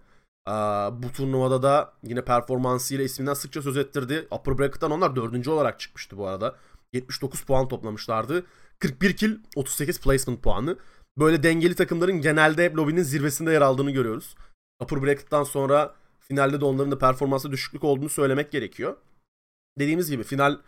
Aa, 0.47 1.03
bu 1.03 1.13
turnuvada 1.13 1.63
da 1.63 1.93
yine 2.03 2.25
performansıyla 2.25 3.05
isminden 3.05 3.35
sıkça 3.35 3.63
söz 3.63 3.77
ettirdi. 3.77 4.29
Upper 4.31 4.59
Bracket'tan 4.59 4.91
onlar 4.91 5.17
dördüncü 5.17 5.51
olarak 5.51 5.81
çıkmıştı 5.81 6.19
bu 6.19 6.27
arada. 6.27 6.57
79 6.93 7.41
puan 7.41 7.69
toplamışlardı. 7.69 8.45
41 8.79 9.17
kill, 9.17 9.39
38 9.57 10.01
placement 10.01 10.43
puanı. 10.43 10.77
Böyle 11.19 11.43
dengeli 11.43 11.75
takımların 11.75 12.21
genelde 12.21 12.73
lobinin 12.73 13.03
zirvesinde 13.03 13.53
yer 13.53 13.61
aldığını 13.61 13.91
görüyoruz. 13.91 14.35
Upper 14.83 15.03
Bracket'tan 15.03 15.45
sonra 15.45 15.95
finalde 16.21 16.61
de 16.61 16.65
onların 16.65 16.91
da 16.91 16.99
performansı 16.99 17.53
düşüklük 17.53 17.85
olduğunu 17.85 18.09
söylemek 18.09 18.51
gerekiyor. 18.53 18.97
Dediğimiz 19.79 20.11
gibi 20.11 20.23
final 20.23 20.59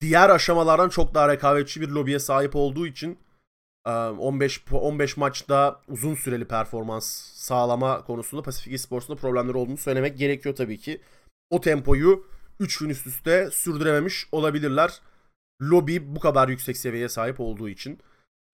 diğer 0.00 0.30
aşamalardan 0.30 0.88
çok 0.88 1.14
daha 1.14 1.28
rekabetçi 1.28 1.80
bir 1.80 1.88
lobiye 1.88 2.18
sahip 2.18 2.56
olduğu 2.56 2.86
için 2.86 3.18
15 3.86 4.64
15 4.72 5.16
maçta 5.16 5.80
uzun 5.88 6.14
süreli 6.14 6.44
performans 6.44 7.06
sağlama 7.34 8.04
konusunda 8.04 8.42
Pacific 8.42 8.74
Esports'un 8.74 9.16
problemleri 9.16 9.56
olduğunu 9.56 9.76
söylemek 9.76 10.18
gerekiyor 10.18 10.54
tabii 10.54 10.78
ki. 10.78 11.00
O 11.50 11.60
tempoyu 11.60 12.26
3 12.60 12.78
gün 12.78 12.88
üst 12.88 13.06
üste 13.06 13.50
sürdürememiş 13.52 14.28
olabilirler. 14.32 15.00
Lobby 15.62 15.98
bu 16.00 16.20
kadar 16.20 16.48
yüksek 16.48 16.76
seviyeye 16.76 17.08
sahip 17.08 17.40
olduğu 17.40 17.68
için. 17.68 17.98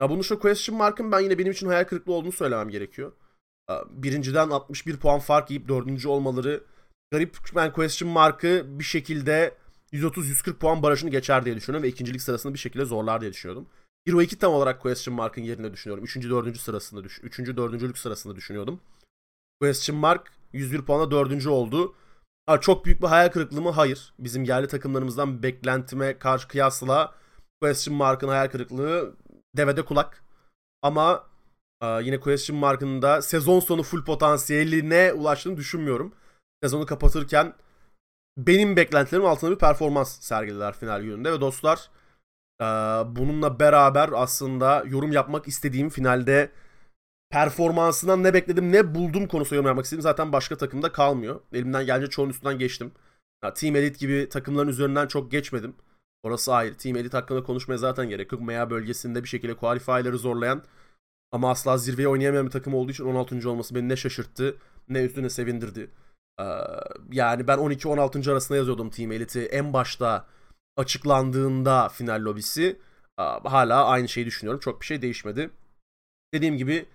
Ya 0.03 0.11
bunun 0.11 0.23
şu 0.23 0.39
question 0.39 0.79
mark'ın 0.79 1.13
ben 1.13 1.21
yine 1.21 1.39
benim 1.39 1.53
için 1.53 1.67
hayal 1.67 1.85
kırıklığı 1.85 2.13
olduğunu 2.13 2.33
söylemem 2.33 2.69
gerekiyor. 2.69 3.13
Birinciden 3.91 4.51
61 4.51 4.97
puan 4.97 5.19
fark 5.19 5.51
yiyip 5.51 5.69
dördüncü 5.69 6.09
olmaları 6.09 6.65
garip. 7.11 7.37
Ben 7.57 7.73
question 7.73 8.11
mark'ı 8.11 8.65
bir 8.67 8.85
şekilde 8.85 9.55
130-140 9.93 10.55
puan 10.55 10.83
barajını 10.83 11.11
geçer 11.11 11.45
diye 11.45 11.57
düşünüyorum 11.57 11.83
ve 11.83 11.89
ikincilik 11.89 12.23
sırasını 12.23 12.55
bir 12.55 12.59
şekilde 12.59 12.85
zorlar 12.85 13.21
diye 13.21 13.33
düşünüyordum. 13.33 13.67
Hero 14.07 14.23
2 14.23 14.39
tam 14.39 14.53
olarak 14.53 14.81
question 14.81 15.17
mark'ın 15.17 15.43
yerine 15.43 15.73
düşünüyorum. 15.73 16.05
3. 16.05 16.17
4. 16.17 16.61
sırasında 16.61 17.05
düş 17.05 17.21
3. 17.23 17.39
4. 17.39 17.99
sırasında 17.99 18.37
düşünüyordum. 18.37 18.81
Question 19.61 19.99
mark 19.99 20.33
101 20.53 20.83
puana 20.83 21.11
4. 21.11 21.47
oldu. 21.47 21.95
Ha, 22.47 22.61
çok 22.61 22.85
büyük 22.85 23.03
bir 23.03 23.07
hayal 23.07 23.29
kırıklığı 23.29 23.63
mı? 23.63 23.71
Hayır. 23.71 24.15
Bizim 24.19 24.45
yerli 24.45 24.69
takımlarımızdan 24.69 25.43
beklentime 25.43 26.19
karşı 26.19 26.49
kıyasla 26.49 27.15
question 27.61 27.97
mark'ın 27.97 28.29
hayal 28.29 28.49
kırıklığı 28.49 29.17
devede 29.57 29.85
kulak. 29.85 30.23
Ama 30.83 31.30
yine 31.83 32.21
question 32.21 32.59
mark'ın 32.59 33.03
da 33.03 33.23
sezon 33.23 33.61
sonu 33.61 33.83
full 33.83 34.05
potansiyeline 34.05 35.13
ulaştığını 35.13 35.57
düşünmüyorum. 35.57 36.13
Sezonu 36.63 36.87
kapatırken 36.87 37.55
benim 38.39 38.77
beklentilerim 38.77 39.27
altında 39.27 39.51
bir 39.51 39.59
performans 39.59 40.21
sergilediler 40.21 40.75
final 40.75 41.03
gününde 41.03 41.33
ve 41.33 41.41
dostlar 41.41 41.91
ee, 42.61 42.65
bununla 43.17 43.61
beraber 43.61 44.11
aslında 44.15 44.85
yorum 44.87 45.13
yapmak 45.13 45.49
istediğim 45.49 45.89
finalde 45.89 46.53
performansından 47.31 48.23
ne 48.23 48.35
bekledim 48.35 48.73
ne 48.73 48.95
buldum 48.95 49.29
konusunda 49.29 49.55
yorum 49.57 49.67
yapmak 49.67 49.85
istedim. 49.85 50.03
Zaten 50.03 50.33
başka 50.33 50.57
takımda 50.57 50.93
kalmıyor. 50.93 51.41
Elimden 51.53 51.87
gelince 51.87 52.11
çoğunun 52.11 52.31
üstünden 52.31 52.59
geçtim. 52.59 52.93
Ya, 53.45 53.55
Team 53.55 53.77
Elite 53.77 53.99
gibi 53.99 54.29
takımların 54.29 54.69
üzerinden 54.69 55.07
çok 55.07 55.31
geçmedim. 55.31 55.75
Orası 56.23 56.55
ayrı. 56.55 56.77
Team 56.77 56.97
Elite 56.97 57.17
hakkında 57.17 57.43
konuşmaya 57.43 57.79
zaten 57.79 58.09
gerek 58.09 58.33
yok. 58.33 58.43
MEA 58.43 58.71
bölgesinde 58.71 59.23
bir 59.23 59.29
şekilde 59.29 59.55
qualifier'ları 59.57 60.19
zorlayan 60.19 60.63
ama 61.33 61.51
asla 61.51 61.79
zirveye 61.79 62.09
oynayamayan 62.09 62.47
bir 62.47 62.51
takım 62.51 62.75
olduğu 62.75 62.91
için 62.91 63.05
16. 63.05 63.51
olması 63.51 63.75
beni 63.75 63.89
ne 63.89 63.97
şaşırttı 63.97 64.57
ne 64.89 65.05
üstüne 65.05 65.31
sevindirdi. 65.31 65.91
Ee, 66.41 66.45
yani 67.13 67.47
ben 67.47 67.59
12-16. 67.59 68.33
arasında 68.33 68.59
yazıyordum 68.59 68.91
Team 68.91 69.13
Elite'i. 69.13 69.45
En 69.45 69.73
başta 69.73 70.27
açıklandığında 70.77 71.89
final 71.89 72.25
lobisi 72.25 72.81
hala 73.45 73.85
aynı 73.85 74.09
şeyi 74.09 74.27
düşünüyorum. 74.27 74.61
Çok 74.61 74.81
bir 74.81 74.87
şey 74.87 75.03
değişmedi. 75.03 75.51
Dediğim 76.35 76.57
gibi 76.57 76.87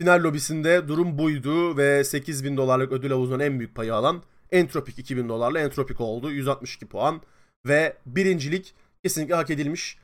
final 0.00 0.22
lobisinde 0.22 0.88
durum 0.88 1.18
buydu 1.18 1.76
ve 1.76 2.04
8000 2.04 2.56
dolarlık 2.56 2.92
ödül 2.92 3.10
havuzunun 3.10 3.40
en 3.40 3.58
büyük 3.58 3.74
payı 3.74 3.94
alan 3.94 4.22
Entropik 4.50 4.98
2000 4.98 5.28
dolarla 5.28 5.60
Entropik 5.60 6.00
oldu. 6.00 6.30
162 6.30 6.86
puan 6.86 7.20
ve 7.66 7.96
birincilik 8.06 8.74
kesinlikle 9.02 9.34
hak 9.34 9.50
edilmiş. 9.50 9.98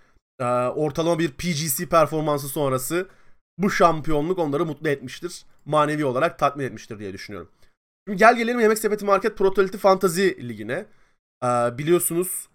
ortalama 0.75 1.19
bir 1.19 1.33
PGC 1.33 1.89
performansı 1.89 2.49
sonrası 2.49 3.09
bu 3.59 3.71
şampiyonluk 3.71 4.39
onları 4.39 4.67
mutlu 4.67 4.89
etmiştir. 4.89 5.45
Manevi 5.65 6.05
olarak 6.05 6.39
tatmin 6.39 6.65
etmiştir 6.65 6.99
diye 6.99 7.13
düşünüyorum. 7.13 7.51
Şimdi 8.07 8.19
gel 8.19 8.37
gelelim 8.37 8.61
Yemek 8.61 8.79
Sepeti 8.79 9.05
Market 9.05 9.39
Pro 9.39 9.55
Fantasy 9.79 10.29
Ligi'ne. 10.29 10.87
biliyorsunuz 11.79 12.49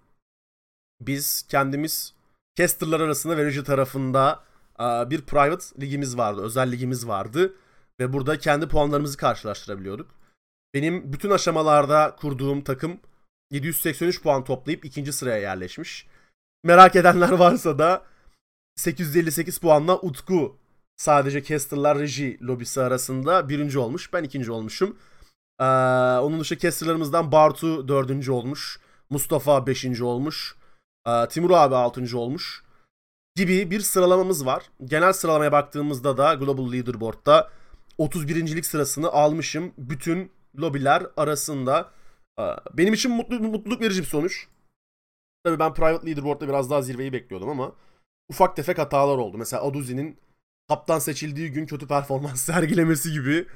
biz 1.01 1.45
kendimiz 1.50 2.13
casterlar 2.55 3.00
arasında 3.00 3.38
verici 3.38 3.63
tarafında 3.63 4.43
bir 4.79 5.22
private 5.22 5.81
ligimiz 5.81 6.17
vardı. 6.17 6.41
Özel 6.41 6.72
ligimiz 6.72 7.07
vardı. 7.07 7.53
Ve 8.00 8.13
burada 8.13 8.39
kendi 8.39 8.67
puanlarımızı 8.67 9.17
karşılaştırabiliyorduk. 9.17 10.12
Benim 10.74 11.13
bütün 11.13 11.29
aşamalarda 11.29 12.15
kurduğum 12.19 12.63
takım 12.63 13.00
783 13.51 14.22
puan 14.22 14.43
toplayıp 14.43 14.86
ikinci 14.86 15.13
sıraya 15.13 15.38
yerleşmiş. 15.38 16.07
Merak 16.63 16.95
edenler 16.95 17.31
varsa 17.31 17.79
da 17.79 18.05
858 18.75 19.57
puanla 19.57 20.00
Utku 20.00 20.57
sadece 20.97 21.43
Caster'lar 21.43 22.00
Reji 22.00 22.39
lobisi 22.41 22.81
arasında 22.81 23.50
birinci 23.50 23.79
olmuş. 23.79 24.13
Ben 24.13 24.23
ikinci 24.23 24.51
olmuşum. 24.51 24.97
Ee, 25.59 25.63
onun 26.17 26.39
dışında 26.39 26.59
Caster'larımızdan 26.59 27.31
Bartu 27.31 27.88
dördüncü 27.88 28.31
olmuş. 28.31 28.79
Mustafa 29.09 29.67
beşinci 29.67 30.03
olmuş. 30.03 30.55
Ee, 31.07 31.27
Timur 31.29 31.51
abi 31.51 31.75
6. 31.75 32.17
olmuş 32.17 32.63
gibi 33.35 33.71
bir 33.71 33.79
sıralamamız 33.79 34.45
var. 34.45 34.63
Genel 34.85 35.13
sıralamaya 35.13 35.51
baktığımızda 35.51 36.17
da 36.17 36.33
Global 36.33 36.71
Leaderboard'da 36.71 37.50
31. 37.97 38.63
sırasını 38.63 39.12
almışım 39.12 39.73
bütün 39.77 40.31
lobiler 40.59 41.05
arasında. 41.17 41.91
Ee, 42.39 42.43
benim 42.73 42.93
için 42.93 43.12
mutlu, 43.12 43.39
mutluluk 43.39 43.81
verici 43.81 44.01
bir 44.01 44.07
sonuç. 44.07 44.47
Tabii 45.43 45.59
ben 45.59 45.73
Private 45.73 46.07
Leaderboard'da 46.07 46.47
biraz 46.47 46.69
daha 46.69 46.81
zirveyi 46.81 47.13
bekliyordum 47.13 47.50
ama 47.50 47.71
ufak 48.29 48.55
tefek 48.55 48.77
hatalar 48.77 49.17
oldu. 49.17 49.38
Mesela 49.38 49.63
Aduzi'nin 49.63 50.17
kaptan 50.70 51.00
seçildiği 51.00 51.51
gün 51.51 51.65
kötü 51.65 51.88
performans 51.88 52.41
sergilemesi 52.46 53.12
gibi 53.12 53.48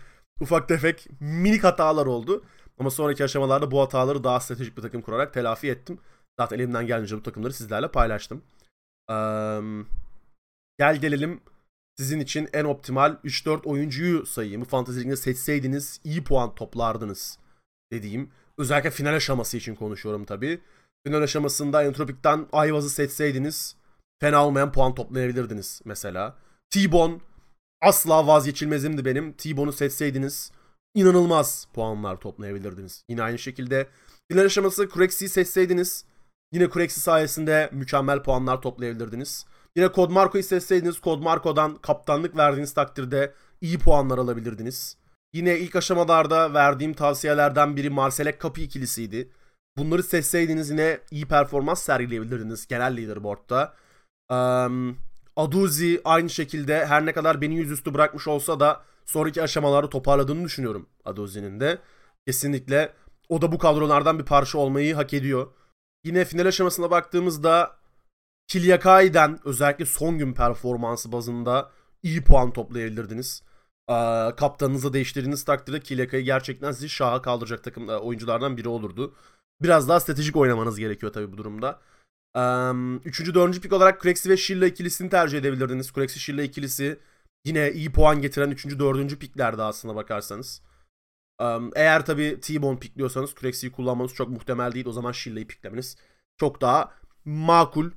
ufak 0.42 0.68
tefek 0.68 1.08
minik 1.20 1.64
hatalar 1.64 2.06
oldu. 2.06 2.44
Ama 2.80 2.90
sonraki 2.90 3.24
aşamalarda 3.24 3.72
bu 3.72 3.82
hataları 3.82 4.24
daha 4.24 4.40
stratejik 4.40 4.78
bir 4.78 4.82
takım 4.82 5.02
kurarak 5.02 5.34
telafi 5.34 5.70
ettim. 5.70 6.00
Zaten 6.40 6.60
elimden 6.60 6.88
gelince 6.88 7.18
bu 7.18 7.24
takımları 7.24 7.54
sizlerle 7.54 7.92
paylaştım. 7.92 8.44
Ee, 9.10 9.14
gel 10.80 10.98
gelelim 11.02 11.42
sizin 11.98 12.20
için 12.20 12.50
en 12.54 12.66
optimal 12.66 13.18
3-4 13.24 13.66
oyuncuyu 13.66 14.26
sayayım. 14.26 14.64
Fantasy 14.64 15.00
Lig'de 15.00 15.16
seçseydiniz 15.16 16.00
iyi 16.04 16.24
puan 16.24 16.56
toplardınız 16.56 17.40
dediğim. 17.92 18.32
Özellikle 18.58 18.92
final 18.92 19.14
aşaması 19.14 19.58
için 19.58 19.76
konuşuyorum 19.76 20.26
tabii. 20.26 20.62
Final 21.08 21.22
aşamasında 21.22 21.84
Entropik'ten 21.84 22.48
Ayvaz'ı 22.52 22.90
seçseydiniz 22.90 23.76
fena 24.20 24.46
olmayan 24.46 24.72
puan 24.72 24.96
toplayabilirdiniz 24.96 25.82
mesela. 25.86 26.36
T-Bone 26.70 27.20
asla 27.82 28.28
vazgeçilmezimdi 28.28 29.06
benim. 29.06 29.34
T-Bone'u 29.34 29.74
seçseydiniz 29.74 30.52
inanılmaz 30.96 31.68
puanlar 31.74 32.16
toplayabilirdiniz. 32.16 33.04
Yine 33.10 33.24
aynı 33.24 33.40
şekilde 33.40 33.88
final 34.32 34.46
aşaması 34.46 34.90
Craxi'yi 34.90 35.30
seçseydiniz 35.30 36.06
Yine 36.52 36.70
Kurex'i 36.70 37.00
sayesinde 37.00 37.70
mükemmel 37.72 38.24
puanlar 38.24 38.62
toplayabilirdiniz. 38.62 39.46
Yine 39.76 39.92
Kod 39.92 40.12
Marco'yu 40.12 40.44
seçseydiniz 40.44 41.00
Kod 41.00 41.22
Marco'dan 41.22 41.76
kaptanlık 41.76 42.38
verdiğiniz 42.38 42.74
takdirde 42.74 43.34
iyi 43.62 43.80
puanlar 43.80 44.18
alabilirdiniz. 44.18 44.98
Yine 45.34 45.60
ilk 45.60 45.76
aşamalarda 45.76 46.54
verdiğim 46.54 46.94
tavsiyelerden 46.94 47.76
biri 47.76 47.90
Marselek 47.90 48.40
Kapı 48.40 48.62
ikilisiydi. 48.62 49.32
Bunları 49.78 50.04
seçseydiniz 50.04 50.70
yine 50.70 51.00
iyi 51.12 51.26
performans 51.26 51.82
sergileyebilirdiniz 51.82 52.68
genel 52.68 52.98
leaderboard'da. 52.98 53.74
Um, 54.32 54.98
Aduzi 55.38 56.02
aynı 56.06 56.30
şekilde 56.30 56.86
her 56.86 57.06
ne 57.06 57.14
kadar 57.14 57.42
beni 57.42 57.56
yüzüstü 57.56 57.94
bırakmış 57.94 58.28
olsa 58.28 58.60
da 58.60 58.84
sonraki 59.06 59.42
aşamalarda 59.44 59.90
toparladığını 59.90 60.46
düşünüyorum 60.46 60.90
Aduzi'nin 61.06 61.60
de. 61.60 61.78
Kesinlikle 62.28 62.94
o 63.30 63.42
da 63.42 63.52
bu 63.52 63.58
kadrolardan 63.58 64.20
bir 64.20 64.26
parça 64.26 64.58
olmayı 64.58 64.96
hak 64.96 65.14
ediyor. 65.14 65.48
Yine 66.04 66.26
final 66.26 66.46
aşamasına 66.46 66.92
baktığımızda 66.92 67.78
Kilyakai'den 68.48 69.40
özellikle 69.46 69.86
son 69.86 70.18
gün 70.18 70.34
performansı 70.34 71.12
bazında 71.12 71.72
iyi 72.04 72.24
puan 72.24 72.54
toplayabilirdiniz. 72.54 73.44
Kaptanınızı 74.38 74.94
değiştirdiğiniz 74.94 75.44
takdirde 75.44 75.80
Kilyakai 75.80 76.24
gerçekten 76.24 76.72
sizi 76.72 76.90
şaha 76.90 77.22
kaldıracak 77.22 77.64
takım 77.64 77.90
oyunculardan 77.90 78.58
biri 78.58 78.70
olurdu. 78.70 79.16
Biraz 79.62 79.90
daha 79.90 80.00
stratejik 80.00 80.36
oynamanız 80.36 80.80
gerekiyor 80.80 81.14
tabii 81.14 81.32
bu 81.34 81.38
durumda. 81.38 81.80
Ee, 82.36 82.72
üçüncü, 83.06 83.34
dördüncü 83.34 83.62
pik 83.62 83.74
olarak 83.74 84.02
Krexi 84.02 84.30
ve 84.30 84.38
Shilla 84.38 84.66
ikilisini 84.66 85.10
tercih 85.10 85.38
edebilirdiniz. 85.38 85.94
Krexi 85.94 86.20
Shilla 86.20 86.44
ikilisi 86.44 87.00
yine 87.46 87.72
iyi 87.72 87.92
puan 87.92 88.22
getiren 88.22 88.52
üçüncü, 88.52 88.80
dördüncü 88.80 89.20
piklerdi 89.20 89.62
aslında 89.62 89.96
bakarsanız. 89.96 90.62
Um, 91.42 91.72
eğer 91.76 92.06
tabi 92.06 92.40
T-Bone 92.42 92.80
pikliyorsanız 92.80 93.36
Craxi'yi 93.36 93.72
kullanmanız 93.72 94.14
çok 94.14 94.30
muhtemel 94.30 94.72
değil. 94.72 94.86
O 94.86 94.92
zaman 94.92 95.12
Shilla'yı 95.12 95.48
piklemeniz 95.48 95.98
çok 96.38 96.62
daha 96.62 96.94
makul. 97.26 97.92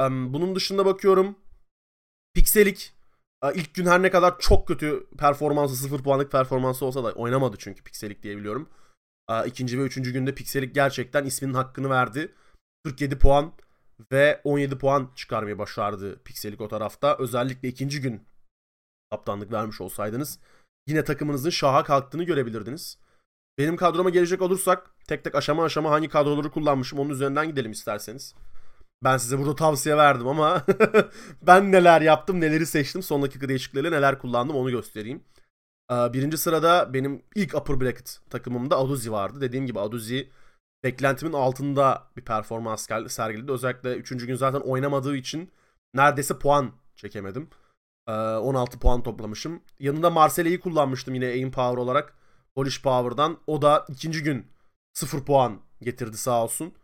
Um, 0.00 0.34
bunun 0.34 0.56
dışında 0.56 0.86
bakıyorum. 0.86 1.38
Pixelik 2.34 2.94
ilk 3.54 3.74
gün 3.74 3.86
her 3.86 4.02
ne 4.02 4.10
kadar 4.10 4.38
çok 4.38 4.68
kötü 4.68 5.06
performansı, 5.18 5.76
0 5.76 6.02
puanlık 6.02 6.32
performansı 6.32 6.84
olsa 6.84 7.04
da 7.04 7.12
oynamadı 7.12 7.56
çünkü 7.58 7.82
Pixelik 7.84 8.22
diye 8.22 8.36
biliyorum. 8.36 8.68
İkinci 9.46 9.78
ve 9.78 9.82
üçüncü 9.82 10.12
günde 10.12 10.34
Pixelik 10.34 10.74
gerçekten 10.74 11.24
isminin 11.24 11.54
hakkını 11.54 11.90
verdi. 11.90 12.34
47 12.84 13.18
puan 13.18 13.52
ve 14.12 14.40
17 14.44 14.78
puan 14.78 15.10
çıkarmayı 15.14 15.58
başardı 15.58 16.22
Pixelik 16.24 16.60
o 16.60 16.68
tarafta. 16.68 17.16
Özellikle 17.18 17.68
ikinci 17.68 18.00
gün 18.00 18.22
kaptanlık 19.10 19.52
vermiş 19.52 19.80
olsaydınız 19.80 20.38
yine 20.86 21.04
takımınızın 21.04 21.50
şaha 21.50 21.84
kalktığını 21.84 22.24
görebilirdiniz. 22.24 22.98
Benim 23.58 23.76
kadroma 23.76 24.10
gelecek 24.10 24.42
olursak 24.42 24.90
tek 25.08 25.24
tek 25.24 25.34
aşama 25.34 25.64
aşama 25.64 25.90
hangi 25.90 26.08
kadroları 26.08 26.50
kullanmışım 26.50 26.98
onun 26.98 27.10
üzerinden 27.10 27.46
gidelim 27.46 27.72
isterseniz. 27.72 28.34
Ben 29.04 29.16
size 29.16 29.38
burada 29.38 29.54
tavsiye 29.54 29.96
verdim 29.96 30.28
ama 30.28 30.66
ben 31.42 31.72
neler 31.72 32.00
yaptım, 32.00 32.40
neleri 32.40 32.66
seçtim, 32.66 33.02
son 33.02 33.22
dakika 33.22 33.48
değişiklikleriyle 33.48 33.96
neler 33.96 34.18
kullandım 34.18 34.56
onu 34.56 34.70
göstereyim. 34.70 35.24
Birinci 35.90 36.38
sırada 36.38 36.94
benim 36.94 37.22
ilk 37.34 37.54
upper 37.54 37.80
bracket 37.80 38.20
takımımda 38.30 38.76
Aduzi 38.76 39.12
vardı. 39.12 39.40
Dediğim 39.40 39.66
gibi 39.66 39.80
Aduzi 39.80 40.30
beklentimin 40.84 41.32
altında 41.32 42.02
bir 42.16 42.22
performans 42.22 42.86
sergiledi. 43.08 43.52
Özellikle 43.52 43.96
3. 43.96 44.26
gün 44.26 44.34
zaten 44.34 44.60
oynamadığı 44.60 45.16
için 45.16 45.52
neredeyse 45.94 46.38
puan 46.38 46.72
çekemedim. 46.96 47.48
16 48.08 48.78
puan 48.78 49.02
toplamışım. 49.02 49.62
Yanında 49.78 50.10
Marseille'yi 50.10 50.60
kullanmıştım 50.60 51.14
yine 51.14 51.26
aim 51.26 51.50
power 51.50 51.78
olarak. 51.78 52.14
Polish 52.54 52.82
Power'dan. 52.82 53.38
O 53.46 53.62
da 53.62 53.84
ikinci 53.88 54.22
gün 54.22 54.46
0 54.92 55.24
puan 55.24 55.60
getirdi 55.82 56.16
sağ 56.16 56.44
olsun. 56.44 56.74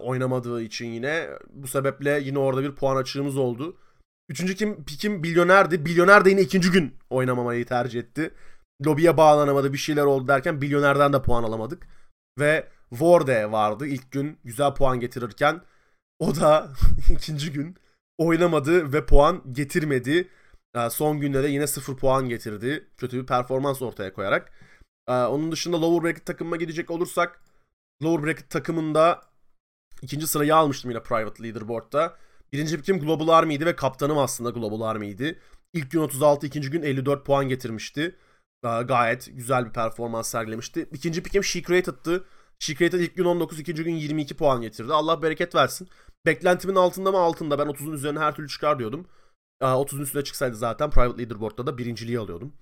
oynamadığı 0.00 0.62
için 0.62 0.86
yine. 0.86 1.30
Bu 1.50 1.66
sebeple 1.66 2.20
yine 2.20 2.38
orada 2.38 2.62
bir 2.62 2.74
puan 2.74 2.96
açığımız 2.96 3.36
oldu. 3.36 3.76
Üçüncü 4.28 4.54
kim, 4.54 4.84
pikim 4.84 5.22
Bilyoner'di. 5.22 5.84
Bilyoner 5.84 6.24
de 6.24 6.30
yine 6.30 6.40
ikinci 6.40 6.70
gün 6.70 6.94
oynamamayı 7.10 7.66
tercih 7.66 8.00
etti. 8.00 8.34
Lobiye 8.86 9.16
bağlanamadı 9.16 9.72
bir 9.72 9.78
şeyler 9.78 10.04
oldu 10.04 10.28
derken 10.28 10.60
Bilyoner'den 10.60 11.12
de 11.12 11.22
puan 11.22 11.42
alamadık. 11.42 11.86
Ve 12.38 12.68
Vorde 12.92 13.52
vardı 13.52 13.86
ilk 13.86 14.12
gün 14.12 14.38
güzel 14.44 14.74
puan 14.74 15.00
getirirken. 15.00 15.62
O 16.18 16.36
da 16.36 16.72
ikinci 17.10 17.52
gün 17.52 17.76
oynamadı 18.18 18.92
ve 18.92 19.06
puan 19.06 19.42
getirmedi. 19.52 20.28
Son 20.90 21.20
günde 21.20 21.42
de 21.42 21.48
yine 21.48 21.66
sıfır 21.66 21.96
puan 21.96 22.28
getirdi. 22.28 22.88
Kötü 22.96 23.22
bir 23.22 23.26
performans 23.26 23.82
ortaya 23.82 24.12
koyarak. 24.12 24.52
Onun 25.08 25.52
dışında 25.52 25.80
lower 25.80 26.04
bracket 26.04 26.26
takımıma 26.26 26.56
gidecek 26.56 26.90
olursak 26.90 27.42
lower 28.02 28.26
bracket 28.26 28.50
takımında 28.50 29.22
ikinci 30.02 30.26
sırayı 30.26 30.56
almıştım 30.56 30.90
yine 30.90 31.02
private 31.02 31.42
leaderboard'da. 31.42 32.16
Birinci 32.52 32.76
pikim 32.76 33.00
Global 33.00 33.28
Army'ydi 33.28 33.66
ve 33.66 33.76
kaptanım 33.76 34.18
aslında 34.18 34.50
Global 34.50 34.80
Army'ydi. 34.80 35.40
İlk 35.72 35.90
gün 35.90 36.00
36, 36.00 36.46
ikinci 36.46 36.70
gün 36.70 36.82
54 36.82 37.26
puan 37.26 37.48
getirmişti. 37.48 38.16
Gayet 38.62 39.36
güzel 39.36 39.66
bir 39.66 39.70
performans 39.70 40.28
sergilemişti. 40.28 40.88
İkinci 40.92 41.22
pikim 41.22 41.44
She 41.44 41.62
Created'tı. 41.62 42.24
She 42.58 42.74
Created 42.74 43.00
ilk 43.00 43.16
gün 43.16 43.24
19, 43.24 43.60
ikinci 43.60 43.84
gün 43.84 43.94
22 43.94 44.36
puan 44.36 44.60
getirdi. 44.60 44.92
Allah 44.92 45.22
bereket 45.22 45.54
versin. 45.54 45.88
Beklentimin 46.26 46.74
altında 46.74 47.12
mı 47.12 47.18
altında. 47.18 47.58
Ben 47.58 47.66
30'un 47.66 47.92
üzerine 47.92 48.18
her 48.18 48.34
türlü 48.34 48.48
çıkar 48.48 48.78
diyordum. 48.78 49.06
30'un 49.60 50.00
üstüne 50.00 50.24
çıksaydı 50.24 50.56
zaten 50.56 50.90
Private 50.90 51.22
Leaderboard'da 51.22 51.66
da 51.66 51.78
birinciliği 51.78 52.18
alıyordum. 52.18 52.52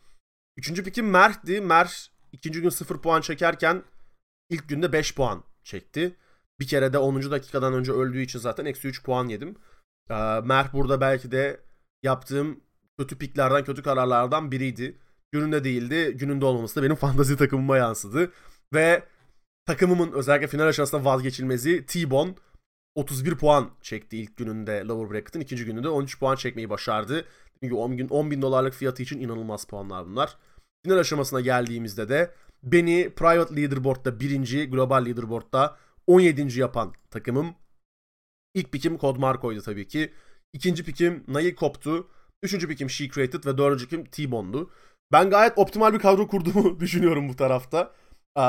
Üçüncü 0.57 0.85
pikim 0.85 1.11
Mert'ti. 1.11 1.61
Mert 1.61 2.09
ikinci 2.33 2.63
gün 2.63 2.69
0 2.69 3.01
puan 3.01 3.21
çekerken 3.21 3.83
ilk 4.51 4.69
günde 4.69 4.93
5 4.93 5.15
puan 5.15 5.45
çekti. 5.65 6.17
Bir 6.61 6.67
kere 6.67 6.93
de 6.93 6.99
10. 6.99 7.31
dakikadan 7.31 7.75
önce 7.75 7.93
öldüğü 7.93 8.21
için 8.21 8.39
zaten 8.39 8.65
eksi 8.65 8.89
3 8.89 9.03
puan 9.03 9.29
yedim. 9.29 9.57
Mert 10.43 10.73
burada 10.73 11.01
belki 11.01 11.31
de 11.31 11.61
yaptığım 12.03 12.61
kötü 12.99 13.19
piklerden, 13.19 13.65
kötü 13.65 13.83
kararlardan 13.83 14.51
biriydi. 14.53 14.99
Gününde 15.33 15.65
değildi. 15.65 16.17
Gününde 16.17 16.45
olmaması 16.45 16.77
da 16.77 16.83
benim 16.83 16.97
fantazi 17.05 17.37
takımıma 17.37 17.77
yansıdı. 17.77 18.33
Ve 18.75 19.03
takımımın 19.67 20.13
özellikle 20.13 20.47
final 20.47 20.67
aşamasında 20.67 21.05
vazgeçilmezi 21.05 21.87
T-Bone 21.87 22.35
31 22.95 23.35
puan 23.35 23.71
çekti 23.83 24.19
ilk 24.19 24.37
gününde 24.37 24.85
lower 24.85 25.11
bracket'ın. 25.11 25.41
ikinci 25.41 25.65
gününde 25.65 25.89
13 25.89 26.19
puan 26.19 26.37
çekmeyi 26.37 26.71
başardı. 26.71 27.25
Çünkü 27.63 27.75
10 27.75 27.99
bin, 27.99 28.09
10 28.09 28.31
bin 28.31 28.43
dolarlık 28.43 28.75
fiyatı 28.75 29.03
için 29.03 29.21
inanılmaz 29.21 29.65
puanlar 29.65 30.07
bunlar. 30.07 30.37
Final 30.85 30.99
aşamasına 30.99 31.41
geldiğimizde 31.41 32.09
de 32.09 32.35
beni 32.63 33.11
private 33.17 33.57
leaderboard'da 33.57 34.21
birinci, 34.21 34.71
global 34.71 35.07
leaderboard'da 35.07 35.77
17. 36.07 36.61
yapan 36.61 36.95
takımım. 37.11 37.55
İlk 38.55 38.73
pikim 38.73 38.99
Code 38.99 39.19
Marco'ydu 39.19 39.63
tabii 39.63 39.89
ki. 39.89 40.13
İkinci 40.53 40.85
pikim 40.85 41.25
Nail 41.29 41.55
Koptu. 41.55 42.09
Üçüncü 42.43 42.69
pikim 42.69 42.91
She 42.91 43.09
Created 43.09 43.45
ve 43.45 43.59
dördüncü 43.59 43.85
pikim 43.85 44.05
T-Bone'du. 44.05 44.71
Ben 45.13 45.31
gayet 45.31 45.59
optimal 45.59 45.93
bir 45.93 45.99
kadro 45.99 46.29
kurduğumu 46.29 46.81
düşünüyorum 46.81 47.29
bu 47.29 47.37
tarafta. 47.37 47.93
Ee, 48.37 48.43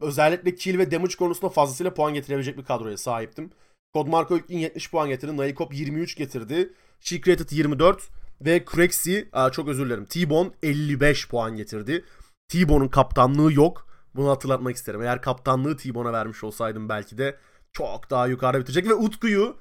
özellikle 0.00 0.54
kill 0.54 0.78
ve 0.78 0.90
damage 0.90 1.16
konusunda 1.16 1.52
fazlasıyla 1.52 1.94
puan 1.94 2.14
getirebilecek 2.14 2.58
bir 2.58 2.64
kadroya 2.64 2.96
sahiptim. 2.96 3.50
Codmarco 3.94 4.36
ilk 4.36 4.50
70 4.50 4.90
puan 4.90 5.08
getirdi. 5.08 5.36
Naikop 5.36 5.74
23 5.74 6.16
getirdi. 6.16 6.72
She 7.00 7.20
Created 7.20 7.50
24 7.50 8.08
ve 8.40 8.64
Crexy 8.72 9.18
çok 9.52 9.68
özür 9.68 9.86
dilerim. 9.86 10.04
T-Bone 10.04 10.50
55 10.62 11.28
puan 11.28 11.56
getirdi. 11.56 12.04
T-Bone'un 12.48 12.88
kaptanlığı 12.88 13.52
yok. 13.52 13.86
Bunu 14.14 14.30
hatırlatmak 14.30 14.76
isterim. 14.76 15.02
Eğer 15.02 15.22
kaptanlığı 15.22 15.76
T-Bone'a 15.76 16.12
vermiş 16.12 16.44
olsaydım 16.44 16.88
belki 16.88 17.18
de 17.18 17.38
çok 17.72 18.10
daha 18.10 18.26
yukarıda 18.26 18.60
bitecek 18.60 18.88
ve 18.88 18.94
Utku'yu 18.94 19.56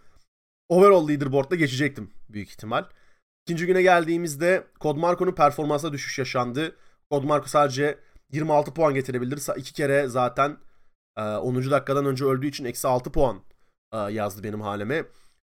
overall 0.70 1.08
leaderboard'da 1.08 1.56
geçecektim 1.56 2.12
büyük 2.30 2.50
ihtimal. 2.50 2.86
İkinci 3.48 3.66
güne 3.66 3.82
geldiğimizde 3.82 4.68
Codmarco'nun 4.82 5.32
performansa 5.32 5.94
düşüş 5.94 6.20
yaşandı. 6.20 6.76
Codmarco 7.12 7.48
sadece 7.48 8.00
26 8.32 8.74
puan 8.74 8.94
getirebildi. 8.94 9.36
İki 9.58 9.74
kere 9.74 10.08
zaten 10.08 10.58
10. 11.18 11.72
dakikadan 11.72 12.06
önce 12.06 12.26
öldüğü 12.26 12.48
için 12.48 12.66
eksi 12.66 12.88
6 12.88 13.12
puan 13.12 13.42
e, 13.94 13.98
yazdı 13.98 14.44
benim 14.44 14.62
haleme. 14.62 14.96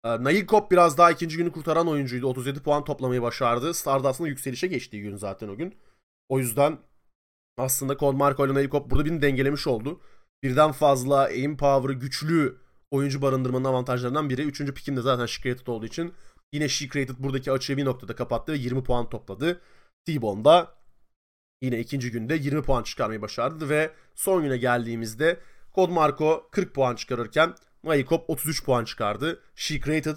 E, 0.05 0.25
Nail 0.25 0.47
Kop 0.47 0.71
biraz 0.71 0.99
daha 0.99 1.11
ikinci 1.11 1.37
günü 1.37 1.53
kurtaran 1.53 1.89
oyuncuydu. 1.89 2.27
37 2.27 2.61
puan 2.63 2.85
toplamayı 2.85 3.23
başardı. 3.23 3.75
Stardust'ın 3.75 4.27
yükselişe 4.27 4.67
geçtiği 4.67 5.03
gün 5.03 5.17
zaten 5.17 5.49
o 5.49 5.57
gün. 5.57 5.75
O 6.29 6.39
yüzden 6.39 6.79
aslında 7.59 7.97
Cole 7.97 8.17
Marco 8.17 8.47
ile 8.47 8.55
Nail 8.55 8.69
Kop 8.69 8.91
burada 8.91 9.05
beni 9.05 9.23
dengelemiş 9.23 9.67
oldu. 9.67 10.01
Birden 10.43 10.73
fazla 10.73 11.19
aim 11.19 11.57
power'ı 11.57 11.93
güçlü 11.93 12.57
oyuncu 12.91 13.23
barındırmanın 13.23 13.65
avantajlarından 13.65 14.31
biri. 14.31 14.43
Üçüncü 14.43 14.75
pikim 14.75 14.97
de 14.97 15.01
zaten 15.03 15.27
Created 15.27 15.67
olduğu 15.67 15.87
için 15.87 16.15
yine 16.53 16.69
She 16.69 16.89
Created 16.89 17.15
buradaki 17.19 17.53
açığı 17.53 17.77
bir 17.77 17.85
noktada 17.85 18.17
kapattı 18.17 18.53
ve 18.53 18.57
20 18.57 18.83
puan 18.83 19.11
topladı. 19.11 19.61
T-Bone 20.05 20.45
da 20.45 20.75
yine 21.63 21.79
ikinci 21.81 22.11
günde 22.11 22.35
20 22.35 22.63
puan 22.63 22.83
çıkarmayı 22.83 23.23
başardı 23.23 23.69
ve 23.69 23.91
son 24.15 24.43
güne 24.43 24.57
geldiğimizde 24.57 25.41
Code 25.75 25.93
Marco 25.93 26.49
40 26.53 26.75
puan 26.75 26.95
çıkarırken 26.95 27.55
Mayikop 27.83 28.31
33 28.31 28.65
puan 28.65 28.85
çıkardı. 28.85 29.43
She 29.55 29.81
Created 29.81 30.17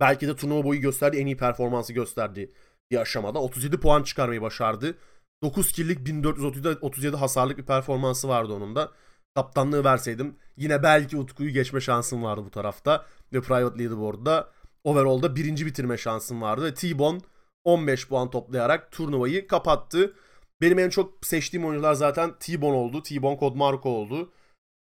belki 0.00 0.28
de 0.28 0.36
turnuva 0.36 0.64
boyu 0.64 0.80
gösterdiği 0.80 1.20
en 1.20 1.26
iyi 1.26 1.36
performansı 1.36 1.92
gösterdiği 1.92 2.52
bir 2.90 2.96
aşamada 2.96 3.38
37 3.38 3.80
puan 3.80 4.02
çıkarmayı 4.02 4.42
başardı. 4.42 4.98
9 5.42 5.72
kill'lik 5.72 6.06
1437 6.06 7.16
hasarlık 7.16 7.58
bir 7.58 7.66
performansı 7.66 8.28
vardı 8.28 8.52
onun 8.52 8.76
da. 8.76 8.92
Kaptanlığı 9.34 9.84
verseydim 9.84 10.36
yine 10.56 10.82
belki 10.82 11.16
Utku'yu 11.16 11.50
geçme 11.50 11.80
şansım 11.80 12.22
vardı 12.22 12.44
bu 12.44 12.50
tarafta. 12.50 13.06
Ve 13.32 13.40
Private 13.40 13.78
Leaderboard'da 13.78 14.52
overall'da 14.84 15.36
birinci 15.36 15.66
bitirme 15.66 15.96
şansım 15.98 16.42
vardı. 16.42 16.64
Ve 16.64 16.74
T-Bone 16.74 17.18
15 17.64 18.08
puan 18.08 18.30
toplayarak 18.30 18.92
turnuvayı 18.92 19.46
kapattı. 19.46 20.14
Benim 20.60 20.78
en 20.78 20.90
çok 20.90 21.26
seçtiğim 21.26 21.66
oyuncular 21.66 21.94
zaten 21.94 22.34
T-Bone 22.40 22.76
oldu. 22.76 23.02
T-Bone 23.02 23.38
Code 23.38 23.58
Marco 23.58 23.90
oldu. 23.90 24.32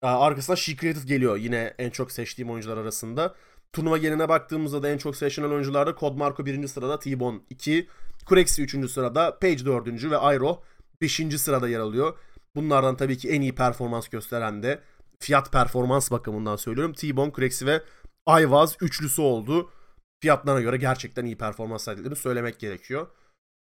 Arkasına 0.02 0.56
She 0.56 0.76
Created 0.76 1.04
geliyor 1.04 1.38
yine 1.38 1.74
en 1.80 1.90
çok 1.90 2.12
seçtiğim 2.12 2.52
oyuncular 2.52 2.78
arasında. 2.78 3.36
Turnuva 3.74 3.98
geline 3.98 4.30
baktığımızda 4.30 4.84
da 4.84 4.90
en 4.90 4.98
çok 4.98 5.16
seçilen 5.16 5.50
oyuncularda 5.50 5.96
Code 6.00 6.18
Marco 6.18 6.46
1. 6.46 6.68
sırada, 6.68 7.00
T-Bone 7.00 7.40
2, 7.50 7.88
Kurexi 8.26 8.64
3. 8.64 8.92
sırada, 8.92 9.40
Page 9.40 9.66
4. 9.66 10.12
ve 10.12 10.18
Airo 10.18 10.64
5. 11.02 11.22
sırada 11.38 11.70
yer 11.70 11.80
alıyor. 11.80 12.18
Bunlardan 12.56 12.98
tabii 12.98 13.18
ki 13.18 13.30
en 13.30 13.42
iyi 13.42 13.56
performans 13.56 14.08
gösteren 14.08 14.64
de 14.64 14.82
fiyat 15.20 15.52
performans 15.52 16.12
bakımından 16.12 16.56
söylüyorum. 16.56 16.94
T-Bone, 16.94 17.32
Kurexi 17.32 17.66
ve 17.66 17.84
Ayvaz 18.26 18.78
üçlüsü 18.82 19.22
oldu. 19.22 19.70
Fiyatlarına 20.22 20.62
göre 20.62 20.78
gerçekten 20.78 21.26
iyi 21.26 21.38
performans 21.38 21.84
sergilediklerini 21.84 22.20
söylemek 22.20 22.60
gerekiyor. 22.60 23.08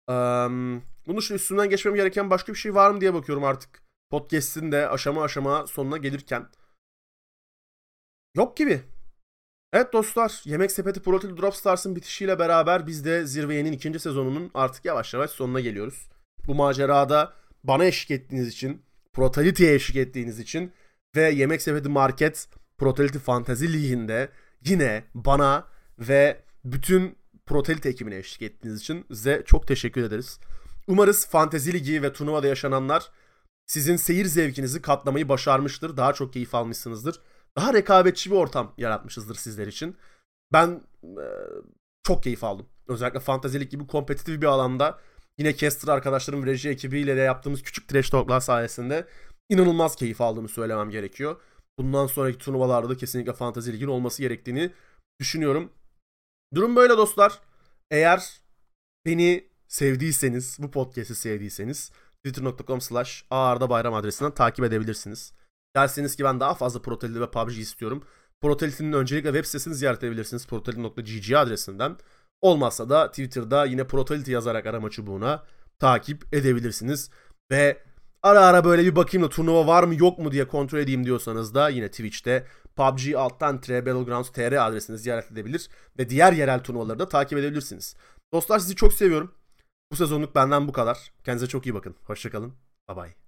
Um, 0.09 0.83
bunun 1.07 1.21
için 1.21 1.35
üstünden 1.35 1.71
geçmem 1.71 1.95
gereken 1.95 2.31
başka 2.31 2.53
bir 2.53 2.59
şey 2.59 2.75
var 2.75 2.91
mı 2.91 3.01
diye 3.01 3.15
bakıyorum 3.15 3.45
artık 3.45 3.83
podcast'in 4.11 4.73
de 4.73 4.89
aşama 4.89 5.23
aşama 5.23 5.67
sonuna 5.67 5.97
gelirken 5.97 6.49
yok 8.37 8.57
gibi. 8.57 8.83
Evet 9.73 9.93
dostlar 9.93 10.43
Yemek 10.45 10.73
Sepeti 10.73 11.03
Protil 11.03 11.37
Drop 11.37 11.55
Stars'ın 11.55 11.97
bitişiyle 11.97 12.39
beraber 12.39 12.87
biz 12.87 13.05
de 13.05 13.27
Zirveye'nin 13.27 13.73
ikinci 13.73 13.99
sezonunun 13.99 14.51
artık 14.55 14.85
yavaş 14.85 15.15
yavaş 15.15 15.31
sonuna 15.31 15.61
geliyoruz. 15.61 16.09
Bu 16.47 16.55
macerada 16.55 17.33
bana 17.65 17.85
eşlik 17.85 18.11
ettiğiniz 18.11 18.49
için, 18.49 18.83
Protality'ye 19.13 19.75
eşlik 19.75 19.97
ettiğiniz 19.97 20.39
için 20.39 20.73
ve 21.17 21.31
Yemek 21.31 21.63
Sepeti 21.63 21.89
Market 21.89 22.49
Protality 22.79 23.19
Fantasy 23.19 23.67
Ligi'nde 23.67 24.29
yine 24.65 25.05
bana 25.15 25.74
ve 25.99 26.43
bütün 26.65 27.17
Protelite 27.47 27.89
ekibine 27.89 28.17
eşlik 28.17 28.43
ettiğiniz 28.43 28.81
için 28.81 29.07
size 29.09 29.43
çok 29.47 29.67
teşekkür 29.67 30.03
ederiz. 30.03 30.39
Umarız 30.87 31.27
Fantezi 31.27 31.73
Ligi 31.73 32.03
ve 32.03 32.13
turnuvada 32.13 32.47
yaşananlar 32.47 33.11
sizin 33.67 33.97
seyir 33.97 34.25
zevkinizi 34.25 34.83
katlamayı 34.83 35.29
başarmıştır. 35.29 35.97
Daha 35.97 36.13
çok 36.13 36.33
keyif 36.33 36.55
almışsınızdır. 36.55 37.21
Daha 37.57 37.75
rekabetçi 37.75 38.31
bir 38.31 38.37
ortam 38.37 38.75
yaratmışızdır 38.79 39.35
sizler 39.35 39.67
için. 39.67 39.97
Ben 40.53 40.81
e, 41.03 41.27
çok 42.03 42.23
keyif 42.23 42.45
aldım. 42.45 42.67
Özellikle 42.89 43.21
Fantezi 43.21 43.61
Lig 43.61 43.71
gibi 43.71 43.87
kompetitif 43.87 44.43
bir 44.43 44.47
alanda 44.47 44.99
yine 45.39 45.57
Caster 45.57 45.89
arkadaşlarım 45.89 46.47
reji 46.47 46.69
ekibiyle 46.69 47.17
de 47.17 47.21
yaptığımız 47.21 47.63
küçük 47.63 47.89
trash 47.89 48.11
talklar 48.11 48.41
sayesinde 48.41 49.07
inanılmaz 49.49 49.97
keyif 49.97 50.21
aldığımı 50.21 50.49
söylemem 50.49 50.91
gerekiyor. 50.91 51.37
Bundan 51.79 52.07
sonraki 52.07 52.39
turnuvalarda 52.39 52.89
da 52.89 52.97
kesinlikle 52.97 53.33
Fantezi 53.33 53.73
Lig'in 53.73 53.89
olması 53.89 54.23
gerektiğini 54.23 54.73
düşünüyorum. 55.21 55.71
Durum 56.55 56.77
böyle 56.77 56.97
dostlar. 56.97 57.41
Eğer 57.91 58.41
beni 59.07 59.49
sevdiyseniz, 59.69 60.57
bu 60.61 60.71
podcast'i 60.71 61.15
sevdiyseniz 61.15 61.91
twitter.com 62.25 62.81
slash 62.81 63.25
Bayram 63.31 63.95
adresinden 63.95 64.35
takip 64.35 64.65
edebilirsiniz. 64.65 65.33
Derseniz 65.77 66.17
ki 66.17 66.25
ben 66.25 66.41
daha 66.41 66.55
fazla 66.55 66.83
Protelite 66.83 67.21
ve 67.21 67.31
PUBG 67.31 67.59
istiyorum. 67.59 68.05
Protelity'nin 68.41 68.93
öncelikle 68.93 69.29
web 69.29 69.45
sitesini 69.45 69.75
ziyaret 69.75 70.03
edebilirsiniz. 70.03 70.47
Protelity.gg 70.47 71.33
adresinden. 71.33 71.97
Olmazsa 72.41 72.89
da 72.89 73.11
Twitter'da 73.11 73.65
yine 73.65 73.87
Protelity 73.87 74.33
yazarak 74.33 74.67
arama 74.67 74.91
çubuğuna 74.91 75.45
takip 75.79 76.35
edebilirsiniz. 76.35 77.11
Ve 77.51 77.83
ara 78.25 78.41
ara 78.41 78.65
böyle 78.65 78.85
bir 78.85 78.97
bakayım 78.97 79.27
da 79.27 79.29
turnuva 79.29 79.67
var 79.67 79.85
mı 79.85 79.95
yok 79.95 80.19
mu 80.19 80.33
diye 80.33 80.49
kontrol 80.49 80.79
edeyim 80.79 81.05
diyorsanız 81.05 81.55
da 81.55 81.69
yine 81.69 81.89
Twitch'te 81.91 82.47
PUBG 82.77 83.15
alttan 83.17 83.57
Battlegrounds 83.57 84.31
TR 84.33 84.67
adresini 84.67 84.99
ziyaret 84.99 85.33
edebilir 85.33 85.69
ve 85.99 86.09
diğer 86.09 86.33
yerel 86.33 86.63
turnuvaları 86.63 86.99
da 86.99 87.09
takip 87.09 87.39
edebilirsiniz. 87.39 87.97
Dostlar 88.33 88.59
sizi 88.59 88.77
çok 88.77 88.93
seviyorum. 88.93 89.35
Bu 89.93 89.97
sezonluk 89.97 90.35
benden 90.35 90.69
bu 90.69 90.73
kadar. 90.73 91.13
Kendinize 91.25 91.47
çok 91.47 91.67
iyi 91.67 91.75
bakın. 91.75 91.97
Hoşçakalın. 92.05 92.53
Bye 92.89 92.97
bye. 92.97 93.24